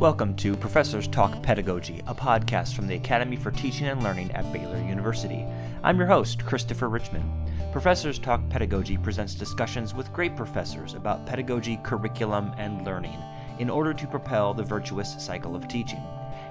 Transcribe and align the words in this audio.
Welcome 0.00 0.34
to 0.36 0.56
Professors 0.56 1.06
Talk 1.06 1.42
Pedagogy, 1.42 2.00
a 2.06 2.14
podcast 2.14 2.72
from 2.72 2.86
the 2.86 2.94
Academy 2.94 3.36
for 3.36 3.50
Teaching 3.50 3.86
and 3.86 4.02
Learning 4.02 4.30
at 4.32 4.50
Baylor 4.50 4.80
University. 4.80 5.44
I'm 5.82 5.98
your 5.98 6.06
host, 6.06 6.42
Christopher 6.46 6.88
Richmond. 6.88 7.30
Professors 7.70 8.18
Talk 8.18 8.40
Pedagogy 8.48 8.96
presents 8.96 9.34
discussions 9.34 9.92
with 9.92 10.10
great 10.14 10.36
professors 10.36 10.94
about 10.94 11.26
pedagogy, 11.26 11.78
curriculum, 11.82 12.50
and 12.56 12.82
learning 12.86 13.18
in 13.58 13.68
order 13.68 13.92
to 13.92 14.06
propel 14.06 14.54
the 14.54 14.62
virtuous 14.62 15.22
cycle 15.22 15.54
of 15.54 15.68
teaching. 15.68 16.02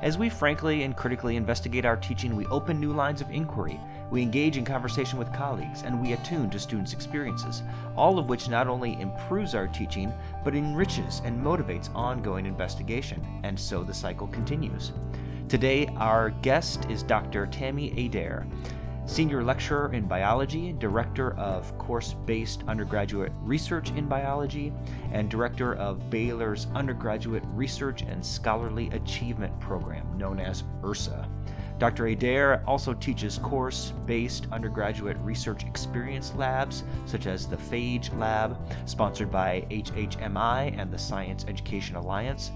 As 0.01 0.17
we 0.17 0.29
frankly 0.29 0.83
and 0.83 0.95
critically 0.95 1.35
investigate 1.35 1.83
our 1.83 1.97
teaching, 1.97 2.37
we 2.37 2.45
open 2.45 2.79
new 2.79 2.93
lines 2.93 3.19
of 3.19 3.29
inquiry, 3.31 3.77
we 4.09 4.21
engage 4.21 4.55
in 4.55 4.63
conversation 4.63 5.19
with 5.19 5.33
colleagues, 5.33 5.83
and 5.83 6.01
we 6.01 6.13
attune 6.13 6.49
to 6.51 6.59
students' 6.59 6.93
experiences, 6.93 7.63
all 7.97 8.17
of 8.17 8.29
which 8.29 8.47
not 8.47 8.69
only 8.69 8.99
improves 9.01 9.53
our 9.53 9.67
teaching, 9.67 10.13
but 10.45 10.55
enriches 10.55 11.21
and 11.25 11.37
motivates 11.37 11.93
ongoing 11.93 12.45
investigation, 12.45 13.21
and 13.43 13.59
so 13.59 13.83
the 13.83 13.93
cycle 13.93 14.27
continues. 14.27 14.93
Today, 15.49 15.87
our 15.97 16.29
guest 16.29 16.89
is 16.89 17.03
Dr. 17.03 17.45
Tammy 17.47 18.05
Adair. 18.05 18.47
Senior 19.09 19.43
Lecturer 19.43 19.91
in 19.91 20.05
Biology, 20.05 20.71
Director 20.73 21.35
of 21.35 21.75
Course 21.79 22.13
Based 22.27 22.63
Undergraduate 22.67 23.31
Research 23.41 23.89
in 23.89 24.05
Biology, 24.05 24.71
and 25.11 25.31
Director 25.31 25.73
of 25.77 26.11
Baylor's 26.11 26.67
Undergraduate 26.75 27.41
Research 27.47 28.03
and 28.03 28.23
Scholarly 28.23 28.87
Achievement 28.91 29.59
Program, 29.59 30.15
known 30.15 30.39
as 30.39 30.61
URSA. 30.83 31.27
Dr. 31.79 32.07
Adair 32.07 32.61
also 32.67 32.93
teaches 32.93 33.37
course 33.37 33.93
based 34.05 34.47
undergraduate 34.51 35.15
research 35.21 35.63
experience 35.63 36.33
labs, 36.35 36.83
such 37.05 37.25
as 37.25 37.47
the 37.47 37.55
PHAGE 37.55 38.11
Lab, 38.13 38.57
sponsored 38.85 39.31
by 39.31 39.65
HHMI 39.71 40.77
and 40.77 40.91
the 40.91 40.97
Science 40.97 41.45
Education 41.47 41.95
Alliance. 41.95 42.51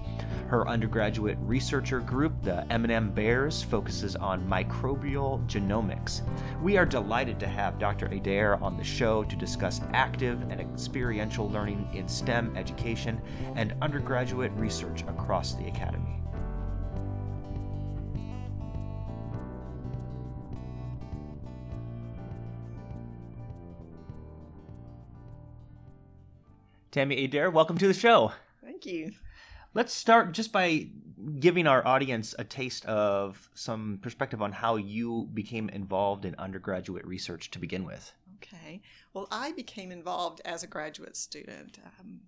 Her 0.48 0.68
undergraduate 0.68 1.38
researcher 1.40 2.00
group, 2.00 2.34
the 2.42 2.70
M&M 2.70 3.12
Bears, 3.12 3.62
focuses 3.62 4.14
on 4.14 4.46
microbial 4.46 5.44
genomics. 5.46 6.20
We 6.62 6.76
are 6.76 6.84
delighted 6.84 7.40
to 7.40 7.48
have 7.48 7.78
Dr. 7.78 8.06
Adair 8.08 8.62
on 8.62 8.76
the 8.76 8.84
show 8.84 9.24
to 9.24 9.36
discuss 9.36 9.80
active 9.94 10.42
and 10.50 10.60
experiential 10.60 11.48
learning 11.48 11.88
in 11.94 12.06
STEM 12.08 12.54
education 12.58 13.22
and 13.56 13.74
undergraduate 13.80 14.52
research 14.52 15.00
across 15.08 15.54
the 15.54 15.66
Academy. 15.66 16.23
Tammy 26.94 27.24
Adair, 27.24 27.50
welcome 27.50 27.76
to 27.78 27.88
the 27.88 27.92
show. 27.92 28.30
Thank 28.62 28.86
you. 28.86 29.10
Let's 29.74 29.92
start 29.92 30.30
just 30.30 30.52
by 30.52 30.90
giving 31.40 31.66
our 31.66 31.84
audience 31.84 32.36
a 32.38 32.44
taste 32.44 32.86
of 32.86 33.50
some 33.52 33.98
perspective 34.00 34.40
on 34.40 34.52
how 34.52 34.76
you 34.76 35.28
became 35.34 35.68
involved 35.70 36.24
in 36.24 36.36
undergraduate 36.36 37.04
research 37.04 37.50
to 37.50 37.58
begin 37.58 37.84
with. 37.84 38.12
Okay. 38.36 38.80
Well, 39.12 39.26
I 39.32 39.50
became 39.50 39.90
involved 39.90 40.40
as 40.44 40.62
a 40.62 40.68
graduate 40.68 41.16
student. 41.16 41.80
Um, 41.98 42.20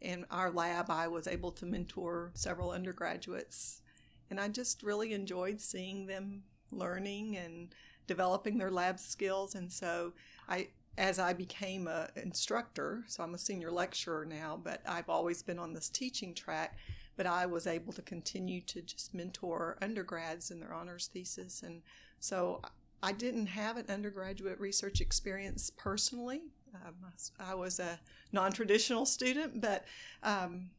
in 0.00 0.24
our 0.30 0.52
lab, 0.52 0.88
I 0.88 1.08
was 1.08 1.26
able 1.26 1.50
to 1.50 1.66
mentor 1.66 2.30
several 2.34 2.70
undergraduates, 2.70 3.82
and 4.30 4.38
I 4.38 4.46
just 4.46 4.84
really 4.84 5.14
enjoyed 5.14 5.60
seeing 5.60 6.06
them 6.06 6.44
learning 6.70 7.38
and 7.38 7.74
developing 8.06 8.56
their 8.56 8.70
lab 8.70 9.00
skills. 9.00 9.56
And 9.56 9.72
so 9.72 10.12
I 10.48 10.68
as 10.98 11.18
I 11.18 11.32
became 11.32 11.88
an 11.88 12.08
instructor, 12.16 13.04
so 13.06 13.22
I'm 13.22 13.34
a 13.34 13.38
senior 13.38 13.70
lecturer 13.70 14.24
now, 14.24 14.58
but 14.62 14.80
I've 14.86 15.08
always 15.08 15.42
been 15.42 15.58
on 15.58 15.72
this 15.72 15.88
teaching 15.88 16.34
track. 16.34 16.78
But 17.16 17.26
I 17.26 17.46
was 17.46 17.66
able 17.66 17.94
to 17.94 18.02
continue 18.02 18.60
to 18.62 18.82
just 18.82 19.14
mentor 19.14 19.78
undergrads 19.80 20.50
in 20.50 20.60
their 20.60 20.74
honors 20.74 21.06
thesis. 21.06 21.62
And 21.62 21.80
so 22.20 22.60
I 23.02 23.12
didn't 23.12 23.46
have 23.46 23.78
an 23.78 23.86
undergraduate 23.88 24.60
research 24.60 25.00
experience 25.00 25.70
personally. 25.70 26.42
Um, 26.74 26.94
I 27.40 27.54
was 27.54 27.78
a 27.80 27.98
non 28.32 28.52
traditional 28.52 29.06
student, 29.06 29.62
but 29.62 29.86
um, 30.22 30.70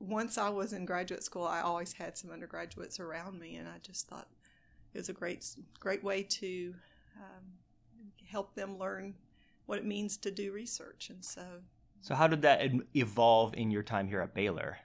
once 0.00 0.38
I 0.38 0.48
was 0.48 0.72
in 0.72 0.86
graduate 0.86 1.22
school, 1.22 1.46
I 1.46 1.60
always 1.60 1.92
had 1.92 2.18
some 2.18 2.30
undergraduates 2.30 2.98
around 2.98 3.38
me, 3.38 3.56
and 3.56 3.68
I 3.68 3.78
just 3.82 4.08
thought 4.08 4.28
it 4.92 4.98
was 4.98 5.08
a 5.08 5.12
great, 5.12 5.46
great 5.78 6.02
way 6.02 6.22
to 6.22 6.74
um, 7.16 7.44
help 8.28 8.54
them 8.54 8.78
learn 8.78 9.14
what 9.66 9.78
it 9.78 9.84
means 9.84 10.16
to 10.18 10.30
do 10.30 10.52
research. 10.52 11.10
And 11.10 11.24
so, 11.24 11.42
so 12.00 12.14
how 12.14 12.26
did 12.26 12.42
that 12.42 12.62
evolve 12.94 13.54
in 13.54 13.70
your 13.70 13.82
time 13.82 14.08
here 14.08 14.20
at 14.20 14.34
Baylor? 14.34 14.78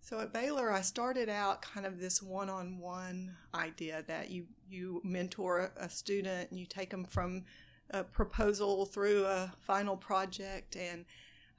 So 0.00 0.20
at 0.20 0.32
Baylor, 0.32 0.70
I 0.70 0.82
started 0.82 1.28
out 1.28 1.62
kind 1.62 1.84
of 1.84 1.98
this 1.98 2.22
one-on-one 2.22 3.34
idea 3.54 4.04
that 4.06 4.30
you 4.30 4.46
you 4.68 5.00
mentor 5.04 5.72
a 5.76 5.88
student 5.88 6.50
and 6.50 6.60
you 6.60 6.66
take 6.66 6.90
them 6.90 7.04
from 7.04 7.44
a 7.90 8.04
proposal 8.04 8.86
through 8.86 9.24
a 9.24 9.52
final 9.60 9.96
project 9.96 10.76
and 10.76 11.04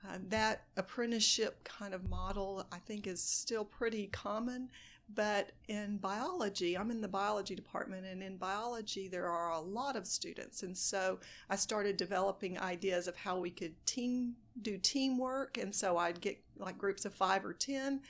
uh, 0.08 0.18
that 0.30 0.64
apprenticeship 0.78 1.62
kind 1.64 1.94
of 1.94 2.10
model 2.10 2.66
I 2.72 2.78
think 2.80 3.08
is 3.08 3.22
still 3.22 3.66
pretty 3.66 4.08
common 4.08 4.70
but 5.13 5.51
in 5.68 5.97
biology, 5.97 6.78
I'm 6.78 6.91
in 6.91 7.01
the 7.01 7.07
biology 7.07 7.56
department, 7.56 8.06
and 8.06 8.22
in 8.22 8.38
biology, 8.38 9.07
there 9.07 9.28
are 9.29 9.51
a 9.51 9.59
lot 9.59 9.95
of 9.95 10.06
students. 10.06 10.63
And 10.63 10.78
so 10.78 11.19
I 11.50 11.56
started 11.56 11.95
developing 11.95 12.59
ideas 12.59 13.07
of 13.07 13.16
how 13.16 13.40
we 13.40 13.50
could 13.50 13.73
team 13.85 14.35
do 14.62 14.78
teamwork. 14.78 15.57
And 15.57 15.73
so 15.73 15.97
I'd 15.97 16.19
get 16.19 16.40
like 16.57 16.78
groups 16.78 17.06
of 17.06 17.13
five 17.13 17.45
or 17.45 17.53
10. 17.53 18.01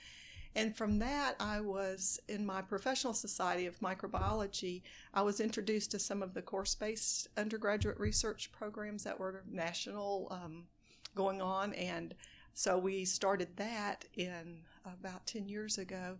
And 0.56 0.76
from 0.76 0.98
that, 1.00 1.36
I 1.40 1.60
was 1.60 2.20
in 2.30 2.44
my 2.44 2.62
professional 2.62 3.14
society 3.14 3.68
of 3.68 3.80
microbiology. 3.80 4.82
I 5.14 5.22
was 5.22 5.40
introduced 5.40 5.92
to 5.92 6.00
some 6.00 6.24
of 6.24 6.34
the 6.34 6.42
course 6.42 6.74
based 6.74 7.28
undergraduate 7.38 8.00
research 8.00 8.52
programs 8.52 9.04
that 9.04 9.20
were 9.20 9.44
national 9.48 10.30
um, 10.32 10.64
going 11.14 11.42
on. 11.42 11.74
And 11.74 12.16
so 12.54 12.80
we 12.80 13.06
started 13.06 13.56
that 13.58 14.06
in 14.16 14.62
about 15.00 15.28
10 15.28 15.48
years 15.48 15.78
ago. 15.78 16.18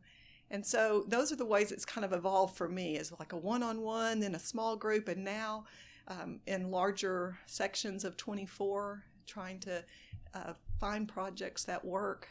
And 0.50 0.66
so 0.66 1.04
those 1.08 1.32
are 1.32 1.36
the 1.36 1.46
ways 1.46 1.72
it's 1.72 1.86
kind 1.86 2.06
of 2.06 2.14
evolved 2.14 2.56
for 2.56 2.70
me 2.70 2.96
is 2.98 3.12
like 3.20 3.34
a 3.34 3.38
one-on-one, 3.38 4.20
then 4.20 4.36
a 4.36 4.40
small 4.40 4.76
group, 4.76 5.08
and 5.08 5.24
now 5.24 5.66
um, 6.08 6.40
in 6.48 6.72
larger 6.72 7.38
sections 7.46 8.06
of 8.06 8.16
24, 8.16 9.04
trying 9.26 9.60
to 9.60 9.84
uh, 10.34 10.54
find 10.80 11.08
projects 11.08 11.64
that 11.66 11.84
work, 11.84 12.28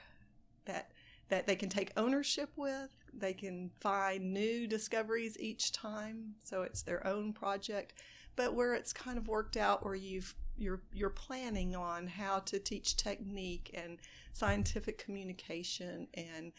that 0.65 0.93
that 1.29 1.47
they 1.47 1.57
can 1.57 1.69
take 1.69 1.91
ownership 1.97 2.51
with. 2.57 2.91
They 3.13 3.33
can 3.33 3.71
find 3.81 4.33
new 4.33 4.69
discoveries 4.69 5.37
each 5.41 5.73
time, 5.73 6.35
so 6.45 6.63
it's 6.63 6.83
their 6.83 7.05
own 7.05 7.33
project. 7.33 7.95
But 8.37 8.55
where 8.55 8.75
it's 8.75 8.93
kind 8.93 9.19
of 9.19 9.27
worked 9.27 9.57
out, 9.57 9.85
where 9.85 9.95
you've 9.95 10.35
you're 10.57 10.83
you're 10.93 11.11
planning 11.11 11.75
on 11.75 12.07
how 12.07 12.39
to 12.41 12.59
teach 12.59 12.97
technique 12.97 13.71
and 13.75 13.99
scientific 14.33 14.99
communication 14.99 16.07
and 16.15 16.53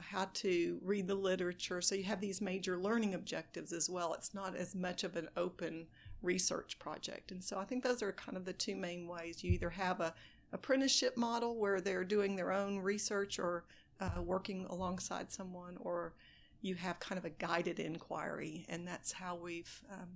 how 0.00 0.28
to 0.34 0.78
read 0.82 1.06
the 1.06 1.14
literature. 1.14 1.80
So 1.80 1.94
you 1.94 2.04
have 2.04 2.20
these 2.20 2.40
major 2.40 2.78
learning 2.78 3.14
objectives 3.14 3.72
as 3.72 3.88
well. 3.88 4.14
It's 4.14 4.34
not 4.34 4.56
as 4.56 4.74
much 4.74 5.04
of 5.04 5.16
an 5.16 5.28
open 5.36 5.86
research 6.22 6.78
project. 6.78 7.30
And 7.32 7.42
so 7.42 7.58
I 7.58 7.64
think 7.64 7.82
those 7.84 8.02
are 8.02 8.12
kind 8.12 8.36
of 8.36 8.44
the 8.44 8.52
two 8.52 8.76
main 8.76 9.06
ways. 9.06 9.44
You 9.44 9.52
either 9.52 9.70
have 9.70 10.00
a 10.00 10.14
apprenticeship 10.52 11.16
model 11.16 11.56
where 11.56 11.80
they're 11.80 12.04
doing 12.04 12.36
their 12.36 12.52
own 12.52 12.78
research 12.78 13.38
or 13.38 13.64
uh, 14.00 14.22
working 14.22 14.66
alongside 14.70 15.30
someone, 15.30 15.76
or 15.80 16.14
you 16.62 16.74
have 16.74 16.98
kind 17.00 17.18
of 17.18 17.24
a 17.24 17.30
guided 17.30 17.78
inquiry, 17.78 18.64
and 18.68 18.86
that's 18.86 19.12
how 19.12 19.36
we've 19.36 19.82
um, 19.92 20.08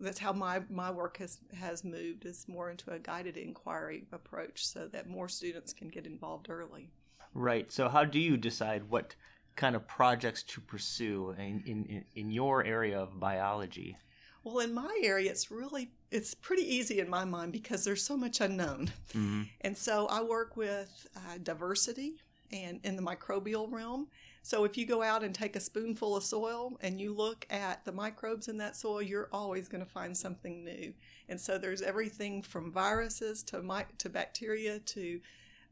that's 0.00 0.18
how 0.18 0.32
my, 0.32 0.62
my 0.70 0.90
work 0.90 1.18
has 1.18 1.40
has 1.54 1.84
moved 1.84 2.24
is 2.24 2.46
more 2.48 2.70
into 2.70 2.90
a 2.90 2.98
guided 2.98 3.36
inquiry 3.36 4.06
approach 4.12 4.66
so 4.66 4.88
that 4.88 5.08
more 5.08 5.28
students 5.28 5.72
can 5.72 5.88
get 5.88 6.06
involved 6.06 6.48
early. 6.48 6.90
Right. 7.34 7.70
So, 7.70 7.88
how 7.88 8.04
do 8.04 8.18
you 8.18 8.36
decide 8.36 8.90
what 8.90 9.14
kind 9.56 9.76
of 9.76 9.86
projects 9.86 10.42
to 10.42 10.60
pursue 10.60 11.34
in, 11.38 11.62
in, 11.66 12.04
in 12.14 12.30
your 12.30 12.64
area 12.64 12.98
of 12.98 13.20
biology? 13.20 13.96
Well, 14.42 14.60
in 14.60 14.72
my 14.72 14.98
area, 15.02 15.30
it's 15.30 15.50
really 15.50 15.90
it's 16.10 16.34
pretty 16.34 16.62
easy 16.62 16.98
in 16.98 17.10
my 17.10 17.24
mind 17.24 17.52
because 17.52 17.84
there's 17.84 18.02
so 18.02 18.16
much 18.16 18.40
unknown, 18.40 18.90
mm-hmm. 19.10 19.42
and 19.60 19.76
so 19.76 20.06
I 20.06 20.22
work 20.22 20.56
with 20.56 21.06
uh, 21.14 21.38
diversity 21.42 22.14
and 22.52 22.80
in 22.82 22.96
the 22.96 23.02
microbial 23.02 23.70
realm. 23.70 24.08
So 24.42 24.64
if 24.64 24.78
you 24.78 24.86
go 24.86 25.02
out 25.02 25.22
and 25.22 25.34
take 25.34 25.54
a 25.54 25.60
spoonful 25.60 26.16
of 26.16 26.24
soil 26.24 26.78
and 26.80 27.00
you 27.00 27.14
look 27.14 27.46
at 27.50 27.84
the 27.84 27.92
microbes 27.92 28.48
in 28.48 28.56
that 28.58 28.74
soil, 28.74 29.02
you're 29.02 29.28
always 29.32 29.68
going 29.68 29.84
to 29.84 29.90
find 29.90 30.16
something 30.16 30.64
new. 30.64 30.94
And 31.28 31.38
so 31.38 31.58
there's 31.58 31.82
everything 31.82 32.42
from 32.42 32.72
viruses 32.72 33.42
to 33.44 33.84
to 33.98 34.08
bacteria 34.08 34.78
to 34.78 35.20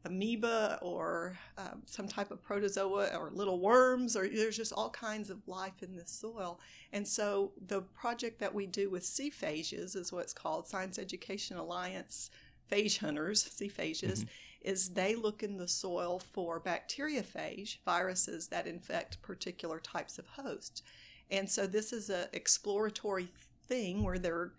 amoeba 0.05 0.79
or 0.81 1.37
um, 1.57 1.81
some 1.85 2.07
type 2.07 2.31
of 2.31 2.41
protozoa 2.41 3.09
or 3.17 3.31
little 3.33 3.59
worms 3.59 4.15
or 4.15 4.27
there's 4.27 4.55
just 4.55 4.71
all 4.71 4.89
kinds 4.91 5.29
of 5.29 5.45
life 5.47 5.83
in 5.83 5.95
this 5.95 6.09
soil 6.09 6.59
and 6.93 7.05
so 7.05 7.51
the 7.67 7.81
project 7.81 8.39
that 8.39 8.53
we 8.53 8.65
do 8.65 8.89
with 8.89 9.03
SEA-PHAGES 9.03 9.95
is 9.95 10.13
what's 10.13 10.33
called 10.33 10.67
science 10.67 10.97
education 10.97 11.57
alliance 11.57 12.31
phage 12.71 12.97
hunters 12.99 13.43
SEA-PHAGES 13.43 14.21
mm-hmm. 14.21 14.29
is 14.61 14.89
they 14.89 15.15
look 15.15 15.43
in 15.43 15.57
the 15.57 15.67
soil 15.67 16.19
for 16.19 16.61
bacteriophage 16.61 17.77
viruses 17.83 18.47
that 18.47 18.67
infect 18.67 19.21
particular 19.21 19.79
types 19.79 20.17
of 20.19 20.27
hosts. 20.27 20.83
And 21.31 21.49
so 21.49 21.67
this 21.67 21.93
is 21.93 22.09
an 22.09 22.27
exploratory 22.33 23.29
thing 23.67 24.03
where 24.03 24.19
they're 24.19 24.51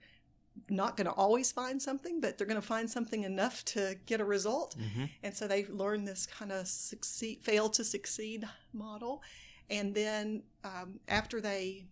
not 0.69 0.97
going 0.97 1.07
to 1.07 1.13
always 1.13 1.53
find 1.53 1.81
something, 1.81 2.21
but 2.21 2.37
they're 2.37 2.47
going 2.47 2.61
to 2.61 2.67
find 2.67 2.91
something 2.91 3.25
enough 3.25 3.65
to 3.67 3.97
get 4.07 4.21
a 4.21 4.25
result. 4.25 4.77
Mm-hmm. 4.79 5.05
And 5.23 5.35
so 5.35 5.47
they 5.47 5.67
learn 5.67 6.05
this 6.05 6.27
kind 6.27 6.53
of 6.53 6.67
succeed, 6.67 7.41
fail 7.43 7.69
to 7.71 7.85
succeed 7.85 8.47
model. 8.73 9.23
And 9.71 9.95
then 9.95 10.43
um, 10.65 11.01
after 11.09 11.41
they 11.41 11.87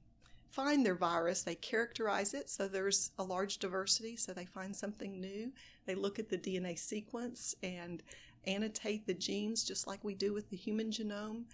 find 0.50 0.84
their 0.84 0.94
virus, 0.94 1.42
they 1.42 1.54
characterize 1.54 2.34
it. 2.34 2.50
So 2.50 2.68
there's 2.68 3.12
a 3.18 3.24
large 3.24 3.58
diversity. 3.58 4.16
So 4.16 4.32
they 4.32 4.46
find 4.46 4.74
something 4.74 5.20
new. 5.20 5.52
They 5.86 5.94
look 5.94 6.18
at 6.18 6.28
the 6.28 6.38
DNA 6.38 6.78
sequence 6.78 7.54
and 7.62 8.02
annotate 8.46 9.06
the 9.06 9.14
genes 9.14 9.64
just 9.64 9.86
like 9.86 10.02
we 10.02 10.14
do 10.14 10.32
with 10.32 10.50
the 10.50 10.56
human 10.56 10.90
genome. 10.90 11.44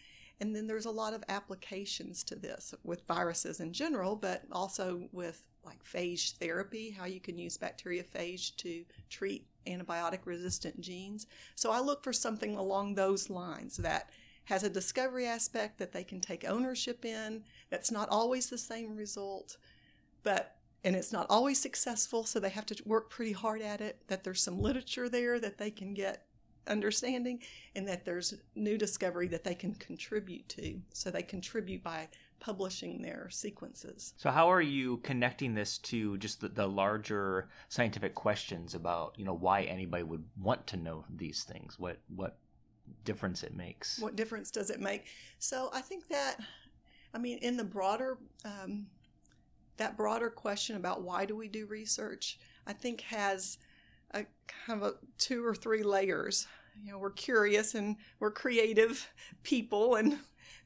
And 0.41 0.55
then 0.55 0.67
there's 0.67 0.87
a 0.87 0.91
lot 0.91 1.15
of 1.15 1.25
applications 1.29 2.25
to 2.25 2.35
this 2.35 2.75
with 2.83 3.07
viruses 3.07 3.61
in 3.61 3.73
general, 3.73 4.17
but 4.17 4.43
also 4.51 5.09
with 5.13 5.43
like 5.65 5.83
phage 5.85 6.33
therapy, 6.39 6.91
how 6.91 7.05
you 7.05 7.21
can 7.21 7.39
use 7.39 7.59
bacteriophage 7.59 8.57
to 8.57 8.85
treat 9.11 9.47
antibiotic 9.67 10.21
resistant 10.25 10.81
genes. 10.81 11.27
So 11.55 11.71
I 11.71 11.81
look 11.81 12.03
for 12.03 12.13
something 12.13 12.57
along 12.57 12.95
those 12.95 13.31
lines 13.31 13.77
that 13.79 14.11
has 14.45 14.63
a 14.63 14.71
discovery 14.71 15.27
aspect 15.27 15.79
that 15.79 15.93
they 15.93 16.05
can 16.05 16.21
take 16.21 16.45
ownership 16.47 17.05
in, 17.05 17.43
that's 17.71 17.91
not 17.91 18.09
always 18.11 18.51
the 18.51 18.59
same 18.59 18.95
result, 18.95 19.57
but 20.23 20.57
and 20.85 20.95
it's 20.95 21.13
not 21.13 21.27
always 21.31 21.59
successful, 21.59 22.25
so 22.25 22.39
they 22.39 22.51
have 22.51 22.67
to 22.67 22.83
work 22.85 23.09
pretty 23.09 23.33
hard 23.33 23.63
at 23.63 23.81
it, 23.81 24.03
that 24.07 24.23
there's 24.23 24.43
some 24.43 24.61
literature 24.61 25.09
there 25.09 25.41
that 25.41 25.57
they 25.57 25.71
can 25.71 25.95
get 25.95 26.27
understanding 26.67 27.41
and 27.75 27.89
that 27.89 28.05
there's 28.05 28.35
new 28.55 28.77
discovery 28.77 29.27
that 29.29 29.45
they 29.45 29.55
can 29.55 29.75
contribute 29.77 30.47
to. 30.51 30.79
So 30.93 31.11
they 31.11 31.23
contribute 31.23 31.83
by 31.83 32.09
publishing 32.45 33.01
their 33.01 33.29
sequences. 33.31 34.13
So 34.19 34.31
how 34.31 34.53
are 34.53 34.61
you 34.61 34.99
connecting 34.99 35.55
this 35.55 35.79
to 35.79 36.19
just 36.19 36.43
the, 36.43 36.49
the, 36.49 36.67
larger 36.67 37.49
scientific 37.71 38.15
questions 38.15 38.75
about, 38.75 39.15
you 39.17 39.25
know, 39.25 39.33
why 39.33 39.63
anybody 39.63 40.03
would 40.03 40.25
want 40.39 40.67
to 40.67 40.77
know 40.77 41.07
these 41.09 41.45
things? 41.45 41.79
What 41.79 42.01
what 42.15 42.37
difference 43.05 43.43
it 43.45 43.57
makes? 43.57 43.99
What 43.99 44.15
difference 44.15 44.51
does 44.51 44.69
it 44.69 44.79
make? 44.79 45.07
So 45.39 45.71
I 45.73 45.81
think 45.81 46.07
that, 46.09 46.37
I 47.15 47.19
mean, 47.19 47.39
in 47.39 47.57
the 47.57 47.65
broader 47.65 48.19
um, 48.45 48.89
that 49.79 49.97
broader 49.97 50.29
question 50.29 50.77
about 50.77 51.03
why 51.03 51.25
do 51.25 51.35
we 51.35 51.49
do 51.49 51.65
research, 51.65 52.39
I 52.67 52.75
think 52.75 53.01
has 53.03 53.57
a 54.11 54.27
kind 54.67 54.83
of 54.83 54.89
a 54.89 54.95
two 55.17 55.45
or 55.47 55.55
three 55.55 55.83
layers. 55.83 56.47
You 56.85 56.93
know, 56.93 56.99
we're 56.99 57.11
curious 57.11 57.75
and 57.75 57.97
we're 58.21 58.33
creative 58.33 59.09
people, 59.43 59.95
and 59.95 60.19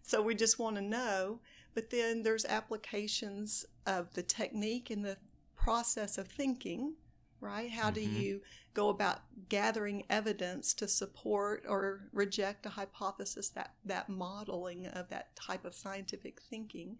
so 0.02 0.20
we 0.20 0.34
just 0.34 0.58
want 0.58 0.74
to 0.74 0.82
know. 0.82 1.38
But 1.78 1.90
then 1.90 2.24
there's 2.24 2.44
applications 2.44 3.64
of 3.86 4.12
the 4.14 4.22
technique 4.24 4.90
and 4.90 5.04
the 5.04 5.16
process 5.54 6.18
of 6.18 6.26
thinking, 6.26 6.94
right? 7.40 7.70
How 7.70 7.88
do 7.88 8.00
mm-hmm. 8.00 8.16
you 8.16 8.42
go 8.74 8.88
about 8.88 9.20
gathering 9.48 10.02
evidence 10.10 10.74
to 10.74 10.88
support 10.88 11.62
or 11.68 12.00
reject 12.12 12.66
a 12.66 12.70
hypothesis, 12.70 13.50
that, 13.50 13.74
that 13.84 14.08
modeling 14.08 14.88
of 14.88 15.08
that 15.10 15.36
type 15.36 15.64
of 15.64 15.72
scientific 15.72 16.40
thinking? 16.50 16.98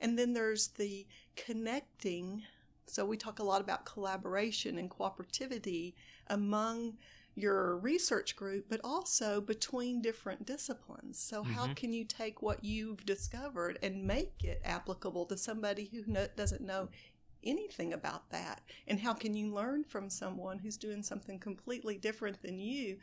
And 0.00 0.16
then 0.16 0.32
there's 0.32 0.68
the 0.68 1.08
connecting. 1.34 2.44
So 2.86 3.04
we 3.04 3.16
talk 3.16 3.40
a 3.40 3.44
lot 3.44 3.60
about 3.60 3.84
collaboration 3.84 4.78
and 4.78 4.88
cooperativity 4.88 5.94
among 6.28 6.98
your 7.34 7.76
research 7.76 8.36
group, 8.36 8.66
but 8.68 8.80
also 8.82 9.40
between 9.40 10.02
different 10.02 10.46
disciplines. 10.46 11.18
So, 11.18 11.42
mm-hmm. 11.42 11.52
how 11.52 11.72
can 11.74 11.92
you 11.92 12.04
take 12.04 12.42
what 12.42 12.64
you've 12.64 13.04
discovered 13.06 13.78
and 13.82 14.04
make 14.06 14.44
it 14.44 14.60
applicable 14.64 15.26
to 15.26 15.36
somebody 15.36 15.88
who 15.92 16.02
no, 16.06 16.26
doesn't 16.36 16.60
know 16.60 16.88
anything 17.44 17.92
about 17.92 18.30
that? 18.30 18.62
And 18.86 19.00
how 19.00 19.14
can 19.14 19.34
you 19.34 19.52
learn 19.52 19.84
from 19.84 20.10
someone 20.10 20.58
who's 20.58 20.76
doing 20.76 21.02
something 21.02 21.38
completely 21.38 21.96
different 21.96 22.42
than 22.42 22.58
you? 22.58 22.98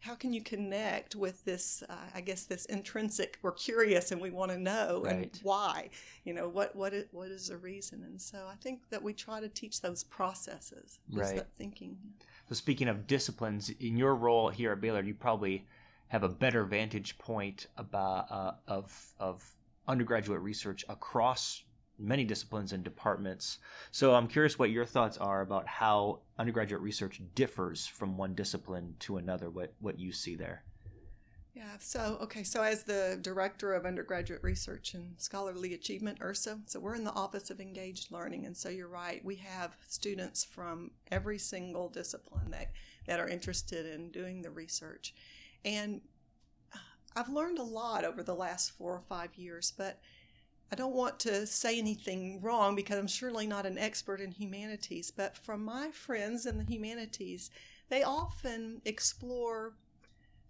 How 0.00 0.14
can 0.14 0.32
you 0.32 0.42
connect 0.42 1.14
with 1.14 1.44
this? 1.44 1.82
Uh, 1.88 1.94
I 2.14 2.22
guess 2.22 2.44
this 2.44 2.64
intrinsic. 2.66 3.38
We're 3.42 3.52
curious 3.52 4.12
and 4.12 4.20
we 4.20 4.30
want 4.30 4.50
to 4.50 4.58
know 4.58 5.02
right. 5.04 5.14
and 5.14 5.40
why. 5.42 5.90
You 6.24 6.32
know 6.32 6.48
what 6.48 6.74
what 6.74 6.94
is, 6.94 7.04
what 7.12 7.28
is 7.28 7.48
the 7.48 7.58
reason? 7.58 8.02
And 8.04 8.20
so 8.20 8.46
I 8.50 8.54
think 8.62 8.88
that 8.88 9.02
we 9.02 9.12
try 9.12 9.40
to 9.40 9.48
teach 9.48 9.82
those 9.82 10.02
processes, 10.02 11.00
right. 11.12 11.36
that 11.36 11.48
thinking. 11.58 11.98
So 12.50 12.54
speaking 12.56 12.88
of 12.88 13.06
disciplines, 13.06 13.70
in 13.70 13.96
your 13.96 14.16
role 14.16 14.48
here 14.48 14.72
at 14.72 14.80
Baylor, 14.80 15.04
you 15.04 15.14
probably 15.14 15.68
have 16.08 16.24
a 16.24 16.28
better 16.28 16.64
vantage 16.64 17.16
point 17.16 17.68
about 17.76 18.26
uh, 18.28 18.54
of 18.66 19.14
of 19.20 19.54
undergraduate 19.86 20.40
research 20.40 20.84
across 20.88 21.62
many 21.96 22.24
disciplines 22.24 22.72
and 22.72 22.82
departments. 22.82 23.58
So 23.92 24.16
I'm 24.16 24.26
curious 24.26 24.58
what 24.58 24.70
your 24.70 24.84
thoughts 24.84 25.16
are 25.16 25.42
about 25.42 25.68
how 25.68 26.22
undergraduate 26.40 26.82
research 26.82 27.22
differs 27.36 27.86
from 27.86 28.16
one 28.16 28.34
discipline 28.34 28.96
to 29.00 29.18
another. 29.18 29.48
What 29.48 29.74
what 29.78 30.00
you 30.00 30.10
see 30.10 30.34
there? 30.34 30.64
Yeah, 31.52 31.76
so 31.80 32.16
okay, 32.22 32.44
so 32.44 32.62
as 32.62 32.84
the 32.84 33.18
director 33.20 33.72
of 33.72 33.84
undergraduate 33.84 34.42
research 34.42 34.94
and 34.94 35.14
scholarly 35.18 35.74
achievement, 35.74 36.20
URSA, 36.20 36.60
so 36.66 36.78
we're 36.78 36.94
in 36.94 37.02
the 37.02 37.12
Office 37.12 37.50
of 37.50 37.60
Engaged 37.60 38.12
Learning, 38.12 38.46
and 38.46 38.56
so 38.56 38.68
you're 38.68 38.86
right, 38.86 39.24
we 39.24 39.34
have 39.36 39.76
students 39.88 40.44
from 40.44 40.92
every 41.10 41.38
single 41.38 41.88
discipline 41.88 42.52
that, 42.52 42.70
that 43.06 43.18
are 43.18 43.28
interested 43.28 43.84
in 43.84 44.12
doing 44.12 44.42
the 44.42 44.50
research. 44.50 45.12
And 45.64 46.00
uh, 46.72 46.78
I've 47.16 47.28
learned 47.28 47.58
a 47.58 47.64
lot 47.64 48.04
over 48.04 48.22
the 48.22 48.34
last 48.34 48.70
four 48.78 48.92
or 48.92 49.02
five 49.08 49.34
years, 49.34 49.72
but 49.76 49.98
I 50.70 50.76
don't 50.76 50.94
want 50.94 51.18
to 51.20 51.48
say 51.48 51.78
anything 51.78 52.40
wrong 52.40 52.76
because 52.76 52.96
I'm 52.96 53.08
surely 53.08 53.48
not 53.48 53.66
an 53.66 53.76
expert 53.76 54.20
in 54.20 54.30
humanities, 54.30 55.10
but 55.10 55.36
from 55.36 55.64
my 55.64 55.90
friends 55.90 56.46
in 56.46 56.58
the 56.58 56.64
humanities, 56.64 57.50
they 57.88 58.04
often 58.04 58.80
explore 58.84 59.74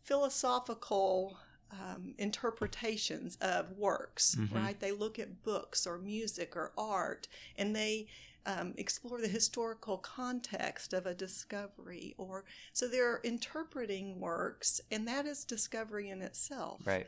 philosophical 0.02 1.38
um, 1.72 2.14
interpretations 2.18 3.36
of 3.40 3.72
works, 3.72 4.36
mm-hmm. 4.38 4.56
right? 4.56 4.80
They 4.80 4.92
look 4.92 5.18
at 5.18 5.42
books 5.42 5.86
or 5.86 5.98
music 5.98 6.56
or 6.56 6.72
art 6.76 7.28
and 7.56 7.74
they 7.74 8.08
um, 8.46 8.74
explore 8.76 9.20
the 9.20 9.28
historical 9.28 9.98
context 9.98 10.92
of 10.92 11.06
a 11.06 11.14
discovery 11.14 12.14
or 12.16 12.44
so 12.72 12.88
they're 12.88 13.20
interpreting 13.22 14.18
works 14.18 14.80
and 14.90 15.06
that 15.06 15.26
is 15.26 15.44
discovery 15.44 16.08
in 16.08 16.22
itself. 16.22 16.80
Right. 16.86 17.06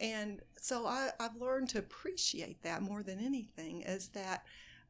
And 0.00 0.40
so 0.56 0.86
I, 0.86 1.10
I've 1.20 1.36
learned 1.36 1.68
to 1.70 1.78
appreciate 1.78 2.62
that 2.64 2.82
more 2.82 3.02
than 3.02 3.20
anything 3.20 3.82
is 3.82 4.08
that 4.08 4.44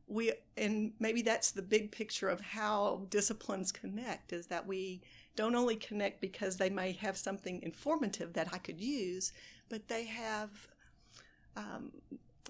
we 0.08 0.32
and 0.56 0.92
maybe 0.98 1.22
that's 1.22 1.52
the 1.52 1.62
big 1.62 1.92
picture 1.92 2.28
of 2.28 2.40
how 2.40 3.06
disciplines 3.08 3.70
connect 3.70 4.32
is 4.32 4.46
that 4.46 4.66
we 4.66 5.02
don't 5.36 5.54
only 5.54 5.76
connect 5.76 6.20
because 6.20 6.56
they 6.56 6.70
may 6.70 6.92
have 6.92 7.16
something 7.16 7.62
informative 7.62 8.32
that 8.34 8.48
I 8.52 8.58
could 8.58 8.80
use, 8.80 9.32
but 9.68 9.88
they 9.88 10.04
have 10.04 10.50
um, 11.56 11.92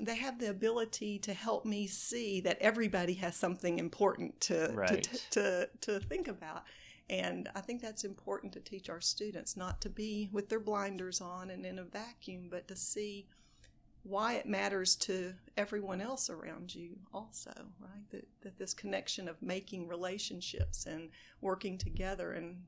they 0.01 0.17
have 0.17 0.39
the 0.39 0.51
ability 0.51 1.19
to 1.21 1.35
help 1.35 1.65
me 1.65 1.87
see 1.87 2.41
that 2.41 2.59
everybody 2.61 3.15
has 3.15 3.37
something 3.37 3.79
important 3.79 4.41
to, 4.41 4.71
right. 4.75 5.03
to, 5.03 5.19
to, 5.31 5.69
to 5.83 6.01
think 6.01 6.29
about. 6.29 6.65
And 7.11 7.49
I 7.55 7.61
think 7.61 7.83
that's 7.83 8.05
important 8.05 8.53
to 8.55 8.61
teach 8.61 8.89
our 8.89 9.01
students 9.01 9.57
not 9.57 9.81
to 9.83 9.91
be 9.91 10.31
with 10.33 10.49
their 10.49 10.61
blinders 10.61 11.21
on 11.21 11.51
and 11.51 11.67
in 11.67 11.79
a 11.79 11.85
vacuum, 11.85 12.49
but 12.51 12.69
to 12.69 12.77
see 12.77 13.27
why 14.05 14.35
it 14.35 14.47
matters 14.47 14.97
to 14.97 15.33
everyone 15.57 16.01
else 16.01 16.29
around 16.29 16.75
you 16.75 16.97
also 17.15 17.53
right? 17.81 18.11
That, 18.11 18.27
that 18.43 18.59
this 18.59 18.75
connection 18.75 19.29
of 19.29 19.41
making 19.43 19.89
relationships 19.89 20.87
and 20.87 21.11
working 21.41 21.79
together 21.79 22.33
and 22.33 22.63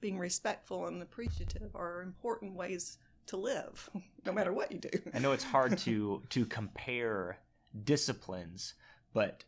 being 0.00 0.18
respectful 0.18 0.86
and 0.86 1.02
appreciative 1.02 1.74
are 1.74 2.02
important 2.02 2.54
ways 2.54 2.98
to 3.26 3.36
live 3.36 3.88
no 4.26 4.32
matter 4.32 4.52
what 4.52 4.70
you 4.72 4.78
do. 4.78 4.90
I 5.14 5.18
know 5.18 5.32
it's 5.32 5.44
hard 5.44 5.78
to 5.86 6.22
to 6.30 6.44
compare 6.46 7.38
disciplines 7.84 8.74
but 9.12 9.44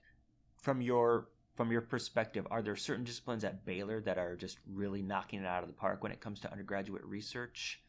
from 0.57 0.81
your 0.81 1.29
from 1.57 1.71
your 1.71 1.81
perspective 1.81 2.47
are 2.51 2.63
there 2.63 2.77
certain 2.77 3.05
disciplines 3.05 3.45
at 3.45 3.65
baylor 3.65 4.01
that 4.01 4.19
are 4.19 4.37
just 4.37 4.59
really 4.71 5.03
knocking 5.03 5.41
it 5.41 5.47
out 5.47 5.63
of 5.63 5.69
the 5.69 5.75
park 5.75 6.03
when 6.03 6.13
it 6.13 6.21
comes 6.21 6.41
to 6.41 6.51
undergraduate 6.51 7.05
research 7.05 7.81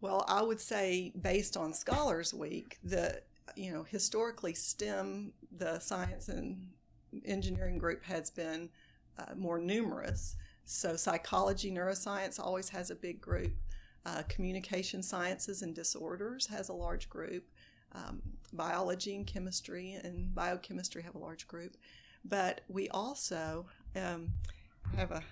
well, 0.00 0.24
I 0.28 0.42
would 0.42 0.60
say 0.60 1.12
based 1.20 1.56
on 1.56 1.72
Scholars 1.72 2.32
Week, 2.32 2.78
the 2.84 3.20
you 3.56 3.72
know 3.72 3.82
historically 3.82 4.54
STEM, 4.54 5.32
the 5.56 5.78
science 5.78 6.28
and 6.28 6.68
engineering 7.24 7.78
group 7.78 8.04
has 8.04 8.30
been 8.30 8.68
uh, 9.18 9.34
more 9.36 9.58
numerous. 9.58 10.36
So 10.64 10.96
psychology, 10.96 11.70
neuroscience 11.70 12.38
always 12.38 12.68
has 12.68 12.90
a 12.90 12.94
big 12.94 13.20
group. 13.20 13.52
Uh, 14.06 14.22
communication 14.28 15.02
sciences 15.02 15.62
and 15.62 15.74
disorders 15.74 16.46
has 16.46 16.68
a 16.68 16.74
large 16.74 17.08
group. 17.08 17.44
Um, 17.92 18.20
biology 18.52 19.16
and 19.16 19.26
chemistry 19.26 19.98
and 20.04 20.34
biochemistry 20.34 21.02
have 21.02 21.14
a 21.14 21.18
large 21.18 21.48
group. 21.48 21.76
But 22.24 22.60
we 22.68 22.88
also 22.90 23.66
um, 23.96 24.28
have 24.96 25.10
a 25.10 25.22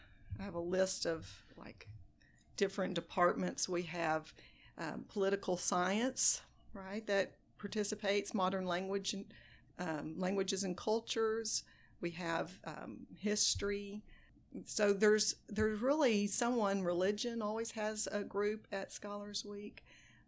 I 0.40 0.42
have 0.42 0.54
a 0.54 0.60
list 0.60 1.06
of 1.06 1.30
like 1.56 1.86
different 2.56 2.94
departments. 2.94 3.68
We 3.68 3.82
have 3.82 4.32
um, 4.78 5.04
political 5.08 5.56
science, 5.56 6.42
right, 6.72 7.06
that 7.06 7.32
participates, 7.58 8.34
modern 8.34 8.66
language 8.66 9.14
and 9.14 9.24
um, 9.78 10.14
languages 10.16 10.64
and 10.64 10.76
cultures. 10.76 11.64
We 12.00 12.10
have 12.10 12.58
um, 12.64 13.06
history. 13.18 14.02
So 14.64 14.92
there's 14.92 15.36
there's 15.48 15.80
really 15.80 16.26
someone 16.26 16.82
religion 16.82 17.42
always 17.42 17.70
has 17.72 18.08
a 18.10 18.22
group 18.22 18.66
at 18.72 18.92
Scholars 18.92 19.44
Week. 19.44 19.84